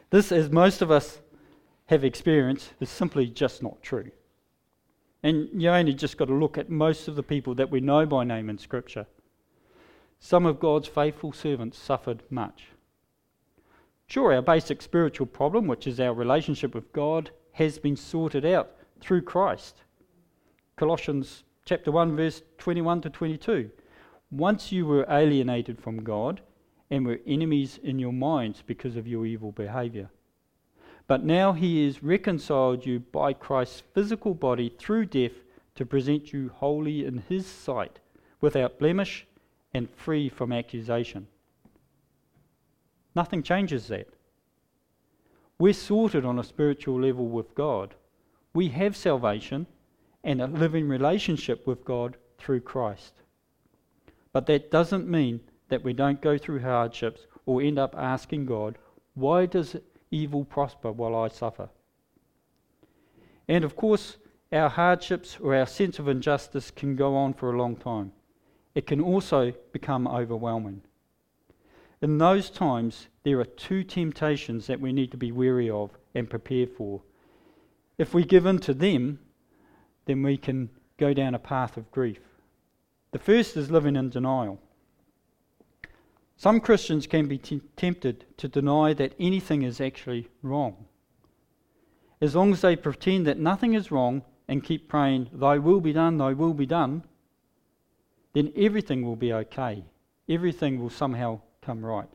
This, 0.10 0.32
as 0.32 0.50
most 0.50 0.82
of 0.82 0.92
us 0.92 1.20
have 1.88 2.04
experienced, 2.04 2.74
is 2.80 2.90
simply 2.90 3.28
just 3.28 3.62
not 3.62 3.82
true. 3.82 4.12
And 5.22 5.50
you 5.54 5.70
only 5.70 5.94
just 5.94 6.18
got 6.18 6.26
to 6.26 6.34
look 6.34 6.58
at 6.58 6.70
most 6.70 7.08
of 7.08 7.16
the 7.16 7.24
people 7.24 7.56
that 7.56 7.70
we 7.70 7.80
know 7.80 8.06
by 8.06 8.24
name 8.24 8.50
in 8.50 8.58
Scripture. 8.58 9.06
Some 10.20 10.46
of 10.46 10.60
God's 10.60 10.88
faithful 10.88 11.34
servants 11.34 11.78
suffered 11.78 12.24
much. 12.30 12.68
Sure, 14.08 14.34
our 14.34 14.42
basic 14.42 14.82
spiritual 14.82 15.28
problem, 15.28 15.68
which 15.68 15.86
is 15.86 16.00
our 16.00 16.14
relationship 16.14 16.74
with 16.74 16.92
God, 16.94 17.32
has 17.52 17.78
been 17.78 17.96
sorted 17.96 18.46
out 18.46 18.72
through 19.00 19.22
Christ. 19.22 19.84
Colossians 20.76 21.44
chapter 21.66 21.92
1 21.92 22.16
verse 22.16 22.42
21 22.58 23.02
to 23.02 23.10
22. 23.10 23.70
Once 24.32 24.72
you 24.72 24.86
were 24.86 25.06
alienated 25.10 25.80
from 25.80 26.04
God 26.04 26.42
and 26.90 27.06
were 27.06 27.20
enemies 27.26 27.80
in 27.84 28.00
your 28.00 28.14
minds 28.14 28.64
because 28.66 28.96
of 28.96 29.08
your 29.08 29.26
evil 29.26 29.52
behavior. 29.52 30.10
But 31.08 31.24
now 31.24 31.54
he 31.54 31.86
has 31.86 32.04
reconciled 32.04 32.86
you 32.86 33.00
by 33.00 33.34
Christ's 33.34 33.84
physical 33.94 34.34
body 34.34 34.70
through 34.78 35.06
death 35.06 35.34
to 35.76 35.86
present 35.86 36.34
you 36.34 36.52
holy 36.56 37.06
in 37.06 37.24
his 37.30 37.48
sight, 37.48 38.00
without 38.42 38.80
blemish 38.80 39.26
and 39.74 39.90
free 39.90 40.30
from 40.30 40.52
accusation. 40.52 41.28
Nothing 43.16 43.44
changes 43.44 43.88
that. 43.88 44.08
We're 45.58 45.74
sorted 45.74 46.26
on 46.26 46.40
a 46.40 46.44
spiritual 46.44 47.02
level 47.02 47.28
with 47.28 47.54
God. 47.56 47.96
We 48.54 48.70
have 48.70 48.96
salvation 48.96 49.68
and 50.24 50.42
a 50.42 50.48
living 50.48 50.88
relationship 50.88 51.66
with 51.66 51.84
God 51.84 52.18
through 52.38 52.62
Christ. 52.62 53.14
But 54.32 54.46
that 54.46 54.72
doesn't 54.72 55.08
mean 55.08 55.42
that 55.70 55.84
we 55.84 55.94
don't 55.94 56.22
go 56.22 56.38
through 56.38 56.60
hardships 56.60 57.22
or 57.46 57.62
end 57.62 57.80
up 57.80 57.96
asking 57.98 58.46
God, 58.46 58.78
why 59.14 59.46
does 59.46 59.76
evil 60.12 60.46
prosper 60.46 60.92
while 60.92 61.16
I 61.16 61.28
suffer? 61.28 61.70
And 63.48 63.64
of 63.64 63.76
course, 63.76 64.18
our 64.52 64.70
hardships 64.70 65.38
or 65.42 65.56
our 65.56 65.66
sense 65.66 66.00
of 66.00 66.08
injustice 66.08 66.72
can 66.72 66.96
go 66.96 67.16
on 67.16 67.34
for 67.34 67.52
a 67.52 67.58
long 67.58 67.76
time. 67.76 68.12
It 68.76 68.88
can 68.88 69.02
also 69.02 69.54
become 69.72 70.08
overwhelming. 70.08 70.82
In 72.02 72.18
those 72.18 72.50
times, 72.50 73.08
there 73.24 73.40
are 73.40 73.46
two 73.46 73.84
temptations 73.84 74.68
that 74.68 74.80
we 74.80 74.94
need 74.94 75.12
to 75.12 75.18
be 75.18 75.32
wary 75.32 75.70
of 75.70 75.92
and 76.16 76.30
prepare 76.30 76.66
for. 76.66 77.02
If 77.98 78.14
we 78.14 78.24
give 78.24 78.46
in 78.46 78.60
to 78.60 78.74
them, 78.74 79.20
then 80.06 80.24
we 80.24 80.38
can 80.38 80.70
go 80.98 81.14
down 81.14 81.36
a 81.36 81.40
path 81.40 81.76
of 81.76 81.92
grief. 81.92 82.22
The 83.12 83.20
first 83.20 83.58
is 83.58 83.70
living 83.70 83.96
in 83.96 84.10
denial. 84.10 84.62
Some 86.40 86.62
Christians 86.62 87.06
can 87.06 87.28
be 87.28 87.38
t- 87.38 87.62
tempted 87.76 88.24
to 88.38 88.48
deny 88.48 88.94
that 88.94 89.14
anything 89.20 89.64
is 89.64 89.82
actually 89.82 90.30
wrong. 90.42 90.86
As 92.22 92.34
long 92.34 92.54
as 92.54 92.62
they 92.62 92.78
pretend 92.78 93.28
that 93.28 93.38
nothing 93.38 93.74
is 93.74 93.92
wrong 93.92 94.24
and 94.48 94.64
keep 94.64 94.88
praying, 94.88 95.32
Thy 95.34 95.58
will 95.58 95.82
be 95.82 95.92
done, 95.92 96.18
Thy 96.18 96.32
will 96.32 96.54
be 96.54 96.66
done, 96.66 97.04
then 98.32 98.54
everything 98.56 99.02
will 99.04 99.18
be 99.18 99.34
okay. 99.34 99.84
Everything 100.30 100.80
will 100.80 100.90
somehow 100.90 101.42
come 101.62 101.86
right. 101.86 102.08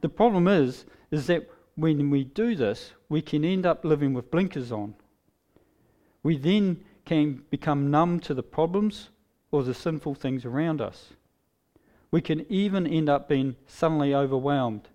The 0.00 0.08
problem 0.08 0.48
is, 0.48 0.86
is 1.10 1.26
that 1.26 1.50
when 1.74 2.08
we 2.08 2.24
do 2.24 2.54
this, 2.54 2.94
we 3.10 3.20
can 3.20 3.44
end 3.44 3.66
up 3.66 3.84
living 3.84 4.14
with 4.14 4.30
blinkers 4.30 4.72
on. 4.72 4.94
We 6.22 6.38
then 6.38 6.82
can 7.04 7.42
become 7.50 7.90
numb 7.90 8.20
to 8.20 8.32
the 8.32 8.42
problems 8.42 9.10
or 9.50 9.62
the 9.64 9.74
sinful 9.74 10.14
things 10.14 10.46
around 10.46 10.80
us. 10.80 11.12
We 12.10 12.20
can 12.20 12.46
even 12.50 12.86
end 12.86 13.08
up 13.08 13.28
being 13.28 13.56
suddenly 13.66 14.14
overwhelmed. 14.14 14.88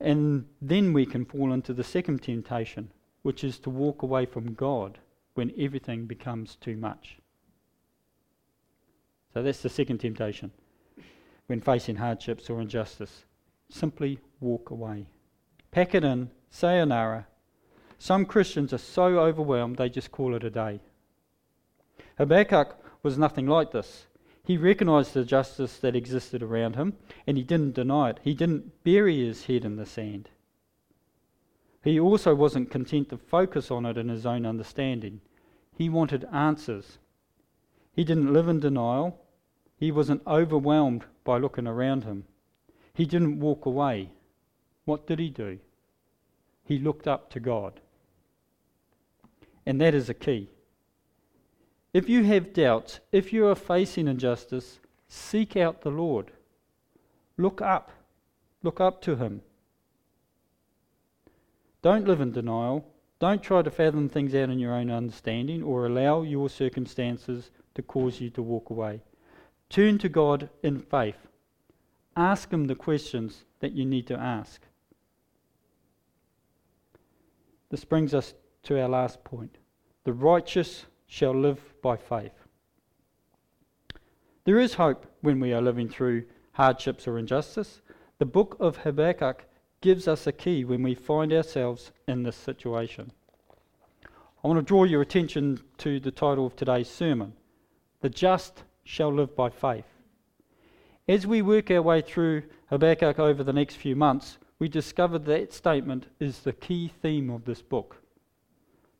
And 0.00 0.46
then 0.60 0.92
we 0.92 1.06
can 1.06 1.24
fall 1.24 1.52
into 1.52 1.72
the 1.72 1.84
second 1.84 2.22
temptation, 2.22 2.90
which 3.22 3.42
is 3.42 3.58
to 3.60 3.70
walk 3.70 4.02
away 4.02 4.26
from 4.26 4.54
God 4.54 4.98
when 5.34 5.52
everything 5.58 6.06
becomes 6.06 6.56
too 6.56 6.76
much. 6.76 7.18
So 9.32 9.42
that's 9.42 9.62
the 9.62 9.68
second 9.68 9.98
temptation 9.98 10.52
when 11.46 11.60
facing 11.60 11.96
hardships 11.96 12.48
or 12.48 12.60
injustice. 12.60 13.24
Simply 13.68 14.20
walk 14.40 14.70
away. 14.70 15.06
Pack 15.70 15.94
it 15.94 16.04
in, 16.04 16.30
sayonara. 16.50 17.26
Some 17.98 18.26
Christians 18.26 18.72
are 18.72 18.78
so 18.78 19.18
overwhelmed 19.18 19.76
they 19.76 19.88
just 19.88 20.12
call 20.12 20.34
it 20.34 20.44
a 20.44 20.50
day. 20.50 20.80
Habakkuk 22.18 22.76
was 23.02 23.18
nothing 23.18 23.46
like 23.46 23.72
this. 23.72 24.06
He 24.44 24.58
recognized 24.58 25.14
the 25.14 25.24
justice 25.24 25.78
that 25.78 25.96
existed 25.96 26.42
around 26.42 26.76
him 26.76 26.94
and 27.26 27.36
he 27.36 27.42
didn't 27.42 27.74
deny 27.74 28.10
it. 28.10 28.20
He 28.22 28.34
didn't 28.34 28.84
bury 28.84 29.24
his 29.24 29.46
head 29.46 29.64
in 29.64 29.76
the 29.76 29.86
sand. 29.86 30.28
He 31.82 31.98
also 31.98 32.34
wasn't 32.34 32.70
content 32.70 33.08
to 33.08 33.16
focus 33.16 33.70
on 33.70 33.86
it 33.86 33.96
in 33.96 34.08
his 34.08 34.26
own 34.26 34.44
understanding. 34.44 35.20
He 35.76 35.88
wanted 35.88 36.26
answers. 36.32 36.98
He 37.94 38.04
didn't 38.04 38.32
live 38.32 38.48
in 38.48 38.60
denial. 38.60 39.18
He 39.76 39.90
wasn't 39.90 40.26
overwhelmed 40.26 41.04
by 41.24 41.38
looking 41.38 41.66
around 41.66 42.04
him. 42.04 42.24
He 42.92 43.06
didn't 43.06 43.40
walk 43.40 43.66
away. 43.66 44.10
What 44.84 45.06
did 45.06 45.18
he 45.18 45.30
do? 45.30 45.58
He 46.64 46.78
looked 46.78 47.08
up 47.08 47.30
to 47.30 47.40
God. 47.40 47.80
And 49.66 49.80
that 49.80 49.94
is 49.94 50.08
a 50.08 50.14
key. 50.14 50.50
If 51.94 52.08
you 52.08 52.24
have 52.24 52.52
doubts, 52.52 52.98
if 53.12 53.32
you 53.32 53.46
are 53.46 53.54
facing 53.54 54.08
injustice, 54.08 54.80
seek 55.06 55.56
out 55.56 55.82
the 55.82 55.90
Lord. 55.90 56.32
Look 57.38 57.62
up. 57.62 57.92
Look 58.64 58.80
up 58.80 59.00
to 59.02 59.14
Him. 59.14 59.42
Don't 61.82 62.06
live 62.06 62.20
in 62.20 62.32
denial. 62.32 62.84
Don't 63.20 63.42
try 63.42 63.62
to 63.62 63.70
fathom 63.70 64.08
things 64.08 64.34
out 64.34 64.50
in 64.50 64.58
your 64.58 64.74
own 64.74 64.90
understanding 64.90 65.62
or 65.62 65.86
allow 65.86 66.22
your 66.22 66.50
circumstances 66.50 67.52
to 67.76 67.82
cause 67.82 68.20
you 68.20 68.28
to 68.30 68.42
walk 68.42 68.70
away. 68.70 69.00
Turn 69.70 69.96
to 69.98 70.08
God 70.08 70.50
in 70.64 70.80
faith. 70.80 71.28
Ask 72.16 72.52
Him 72.52 72.66
the 72.66 72.74
questions 72.74 73.44
that 73.60 73.72
you 73.72 73.84
need 73.84 74.08
to 74.08 74.18
ask. 74.18 74.60
This 77.70 77.84
brings 77.84 78.14
us 78.14 78.34
to 78.64 78.80
our 78.80 78.88
last 78.88 79.22
point. 79.22 79.58
The 80.02 80.12
righteous 80.12 80.86
shall 81.14 81.32
live 81.32 81.60
by 81.80 81.96
faith. 81.96 82.32
There 84.42 84.58
is 84.58 84.74
hope 84.74 85.06
when 85.20 85.38
we 85.38 85.52
are 85.52 85.62
living 85.62 85.88
through 85.88 86.24
hardships 86.54 87.06
or 87.06 87.18
injustice. 87.18 87.82
The 88.18 88.26
book 88.26 88.56
of 88.58 88.78
Habakkuk 88.78 89.44
gives 89.80 90.08
us 90.08 90.26
a 90.26 90.32
key 90.32 90.64
when 90.64 90.82
we 90.82 90.96
find 90.96 91.32
ourselves 91.32 91.92
in 92.08 92.24
this 92.24 92.34
situation. 92.34 93.12
I 94.42 94.48
want 94.48 94.58
to 94.58 94.64
draw 94.64 94.82
your 94.82 95.02
attention 95.02 95.60
to 95.78 96.00
the 96.00 96.10
title 96.10 96.46
of 96.46 96.56
today's 96.56 96.90
sermon 96.90 97.34
The 98.00 98.10
Just 98.10 98.64
Shall 98.82 99.12
Live 99.12 99.36
by 99.36 99.50
Faith. 99.50 99.86
As 101.06 101.28
we 101.28 101.42
work 101.42 101.70
our 101.70 101.82
way 101.82 102.00
through 102.00 102.42
Habakkuk 102.70 103.20
over 103.20 103.44
the 103.44 103.52
next 103.52 103.76
few 103.76 103.94
months, 103.94 104.38
we 104.58 104.68
discover 104.68 105.20
that 105.20 105.52
statement 105.52 106.08
is 106.18 106.40
the 106.40 106.52
key 106.52 106.88
theme 106.88 107.30
of 107.30 107.44
this 107.44 107.62
book. 107.62 108.03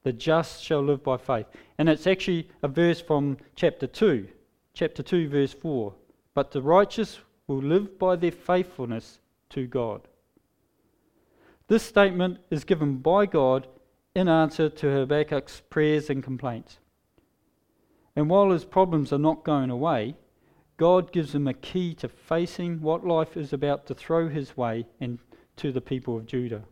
The 0.05 0.13
just 0.13 0.63
shall 0.63 0.83
live 0.83 1.03
by 1.03 1.17
faith. 1.17 1.47
And 1.79 1.89
it's 1.89 2.07
actually 2.07 2.49
a 2.63 2.69
verse 2.69 3.01
from 3.01 3.39
chapter 3.57 3.87
2, 3.87 4.29
chapter 4.75 5.03
2, 5.03 5.29
verse 5.29 5.53
4. 5.53 5.95
But 6.35 6.51
the 6.53 6.63
righteous 6.63 7.19
will 7.47 7.63
live 7.63 7.99
by 7.99 8.17
their 8.17 8.33
faithfulness 8.33 9.19
to 9.51 9.67
God. 9.67 10.03
This 11.69 11.83
statement 11.83 12.39
is 12.51 12.65
given 12.65 12.99
by 12.99 13.27
God 13.27 13.67
in 14.15 14.29
answer 14.29 14.69
to 14.69 14.87
Habakkuk's 14.87 15.63
prayers 15.71 16.11
and 16.11 16.23
complaints. 16.23 16.79
And 18.15 18.29
while 18.29 18.51
his 18.51 18.65
problems 18.65 19.13
are 19.13 19.19
not 19.19 19.45
going 19.45 19.71
away, 19.71 20.15
God 20.77 21.13
gives 21.13 21.35
him 21.35 21.49
a 21.49 21.55
key 21.55 21.95
to 21.95 22.09
facing 22.09 22.81
what 22.81 23.07
life 23.07 23.37
is 23.37 23.53
about 23.53 23.87
to 23.87 23.95
throw 23.95 24.29
his 24.29 24.57
way 24.57 24.87
and 25.01 25.19
to 25.57 25.73
the 25.73 25.81
people 25.81 26.17
of 26.17 26.27
Judah. 26.27 26.65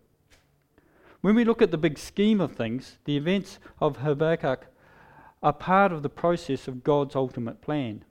When 1.22 1.36
we 1.36 1.44
look 1.44 1.62
at 1.62 1.70
the 1.70 1.78
big 1.78 1.98
scheme 1.98 2.40
of 2.40 2.52
things, 2.52 2.98
the 3.04 3.16
events 3.16 3.60
of 3.80 3.98
Habakkuk 3.98 4.66
are 5.40 5.52
part 5.52 5.92
of 5.92 6.02
the 6.02 6.08
process 6.08 6.66
of 6.66 6.82
God's 6.82 7.14
ultimate 7.14 7.62
plan. 7.62 8.04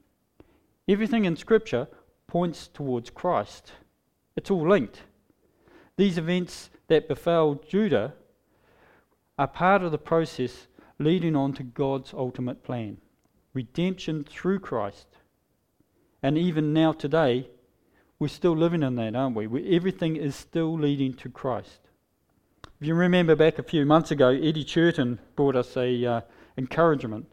Everything 0.88 1.26
in 1.26 1.36
Scripture 1.36 1.90
points 2.28 2.70
towards 2.70 3.10
Christ, 3.10 3.74
it's 4.38 4.50
all 4.50 4.68
linked. 4.68 5.02
These 5.98 6.18
events 6.18 6.70
that 6.88 7.10
befell 7.10 7.56
Judah 7.68 8.14
are 9.38 9.48
part 9.48 9.84
of 9.84 9.92
the 9.92 9.98
process 9.98 10.68
leading 10.98 11.36
on 11.36 11.52
to 11.54 11.64
God's 11.64 12.14
ultimate 12.14 12.64
plan 12.64 12.98
redemption 13.54 14.24
through 14.24 14.60
Christ. 14.60 15.08
And 16.24 16.38
even 16.38 16.72
now, 16.72 16.94
today, 16.94 17.50
we're 18.18 18.30
still 18.30 18.56
living 18.56 18.82
in 18.82 18.96
that, 18.96 19.14
aren't 19.14 19.36
we? 19.36 19.48
we 19.48 19.76
everything 19.76 20.16
is 20.16 20.38
still 20.38 20.80
leading 20.80 21.14
to 21.16 21.28
Christ. 21.28 21.91
If 22.82 22.88
you 22.88 22.96
remember 22.96 23.36
back 23.36 23.60
a 23.60 23.64
few 23.64 23.86
months 23.86 24.10
ago, 24.10 24.30
Eddie 24.30 24.64
Churton 24.64 25.20
brought 25.36 25.56
us 25.56 25.78
a 25.78 26.04
uh, 26.04 26.22
encouragement 26.58 27.28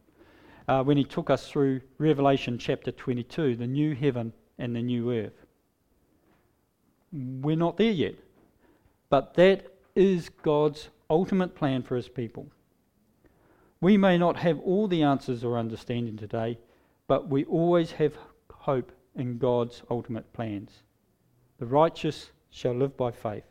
uh, 0.69 0.83
when 0.85 0.99
he 0.99 1.05
took 1.05 1.31
us 1.31 1.49
through 1.49 1.81
Revelation 1.97 2.59
chapter 2.59 2.93
22, 2.93 3.57
the 3.57 3.67
new 3.67 3.95
heaven 3.95 4.35
and 4.59 4.77
the 4.77 4.83
new 4.83 5.11
earth. 5.11 5.47
We're 7.11 7.57
not 7.57 7.79
there 7.79 7.93
yet, 7.93 8.17
but 9.09 9.33
that 9.37 9.73
is 9.95 10.29
God's 10.29 10.91
ultimate 11.09 11.55
plan 11.55 11.83
for 11.83 11.97
his 11.97 12.11
people. 12.11 12.49
We 13.81 13.97
may 13.97 14.19
not 14.19 14.37
have 14.37 14.61
all 14.61 14.87
the 14.87 15.03
answers 15.03 15.45
or 15.45 15.57
understanding 15.57 16.19
today, 16.19 16.59
but 17.07 17.31
we 17.31 17.47
always 17.47 17.93
have 17.93 18.19
hope 18.53 18.93
in 19.15 19.39
God's 19.39 19.83
ultimate 19.91 20.31
plans. 20.35 20.83
The 21.59 21.65
righteous 21.65 22.33
shall 22.51 22.75
live 22.75 22.99
by 22.99 23.13
faith. 23.13 23.45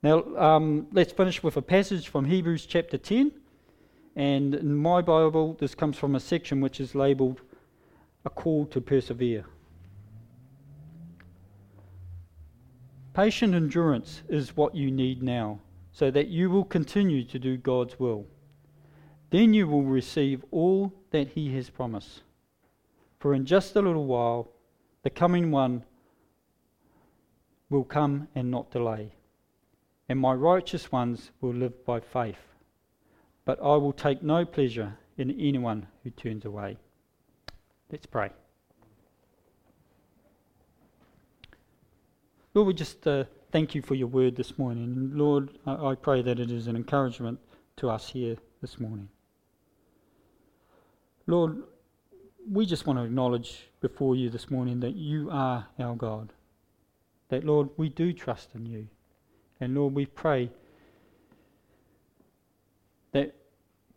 Now, 0.00 0.22
um, 0.36 0.86
let's 0.92 1.12
finish 1.12 1.42
with 1.42 1.56
a 1.56 1.62
passage 1.62 2.08
from 2.08 2.24
Hebrews 2.24 2.66
chapter 2.66 2.96
10. 2.96 3.32
And 4.14 4.54
in 4.54 4.76
my 4.76 5.02
Bible, 5.02 5.56
this 5.58 5.74
comes 5.74 5.96
from 5.96 6.14
a 6.14 6.20
section 6.20 6.60
which 6.60 6.78
is 6.78 6.94
labeled 6.94 7.40
A 8.24 8.30
Call 8.30 8.66
to 8.66 8.80
Persevere. 8.80 9.44
Patient 13.12 13.54
endurance 13.54 14.22
is 14.28 14.56
what 14.56 14.76
you 14.76 14.92
need 14.92 15.20
now, 15.20 15.58
so 15.90 16.12
that 16.12 16.28
you 16.28 16.48
will 16.48 16.64
continue 16.64 17.24
to 17.24 17.38
do 17.40 17.56
God's 17.56 17.98
will. 17.98 18.24
Then 19.30 19.52
you 19.52 19.66
will 19.66 19.82
receive 19.82 20.44
all 20.52 20.92
that 21.10 21.30
He 21.30 21.52
has 21.56 21.70
promised. 21.70 22.22
For 23.18 23.34
in 23.34 23.44
just 23.44 23.74
a 23.74 23.82
little 23.82 24.06
while, 24.06 24.48
the 25.02 25.10
coming 25.10 25.50
one 25.50 25.82
will 27.68 27.84
come 27.84 28.28
and 28.36 28.48
not 28.48 28.70
delay 28.70 29.12
and 30.08 30.18
my 30.18 30.32
righteous 30.32 30.90
ones 30.90 31.30
will 31.40 31.54
live 31.54 31.84
by 31.84 32.00
faith. 32.00 32.38
But 33.44 33.58
I 33.60 33.76
will 33.76 33.92
take 33.92 34.22
no 34.22 34.44
pleasure 34.44 34.96
in 35.16 35.30
anyone 35.38 35.86
who 36.02 36.10
turns 36.10 36.44
away. 36.44 36.76
Let's 37.90 38.06
pray. 38.06 38.30
Lord, 42.54 42.66
we 42.68 42.74
just 42.74 43.06
uh, 43.06 43.24
thank 43.52 43.74
you 43.74 43.82
for 43.82 43.94
your 43.94 44.08
word 44.08 44.36
this 44.36 44.58
morning. 44.58 45.10
Lord, 45.14 45.58
I, 45.66 45.90
I 45.90 45.94
pray 45.94 46.22
that 46.22 46.40
it 46.40 46.50
is 46.50 46.66
an 46.66 46.76
encouragement 46.76 47.38
to 47.76 47.90
us 47.90 48.08
here 48.08 48.36
this 48.60 48.80
morning. 48.80 49.08
Lord, 51.26 51.62
we 52.50 52.64
just 52.64 52.86
want 52.86 52.98
to 52.98 53.04
acknowledge 53.04 53.68
before 53.80 54.16
you 54.16 54.30
this 54.30 54.50
morning 54.50 54.80
that 54.80 54.96
you 54.96 55.28
are 55.30 55.66
our 55.78 55.94
God. 55.94 56.32
That, 57.28 57.44
Lord, 57.44 57.68
we 57.76 57.90
do 57.90 58.12
trust 58.12 58.54
in 58.54 58.64
you. 58.64 58.88
And 59.60 59.74
Lord, 59.74 59.94
we 59.94 60.06
pray 60.06 60.50
that 63.12 63.34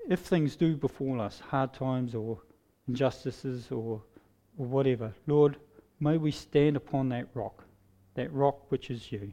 if 0.09 0.20
things 0.20 0.55
do 0.55 0.76
befall 0.76 1.22
us, 1.22 1.39
hard 1.39 1.74
times 1.74 2.16
or 2.16 2.39
injustices 2.88 3.72
or, 3.72 4.01
or 4.57 4.66
whatever, 4.66 5.14
Lord, 5.28 5.57
may 5.99 6.18
we 6.18 6.32
stand 6.32 6.76
upon 6.76 7.09
that 7.09 7.28
rock, 7.34 7.64
that 8.16 8.32
rock 8.34 8.72
which 8.72 8.89
is 8.89 9.12
you. 9.12 9.32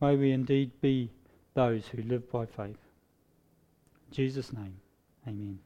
May 0.00 0.16
we 0.16 0.32
indeed 0.32 0.80
be 0.80 1.10
those 1.54 1.88
who 1.88 2.02
live 2.02 2.30
by 2.30 2.46
faith. 2.46 2.76
In 4.08 4.12
Jesus' 4.14 4.52
name, 4.52 4.76
amen. 5.26 5.58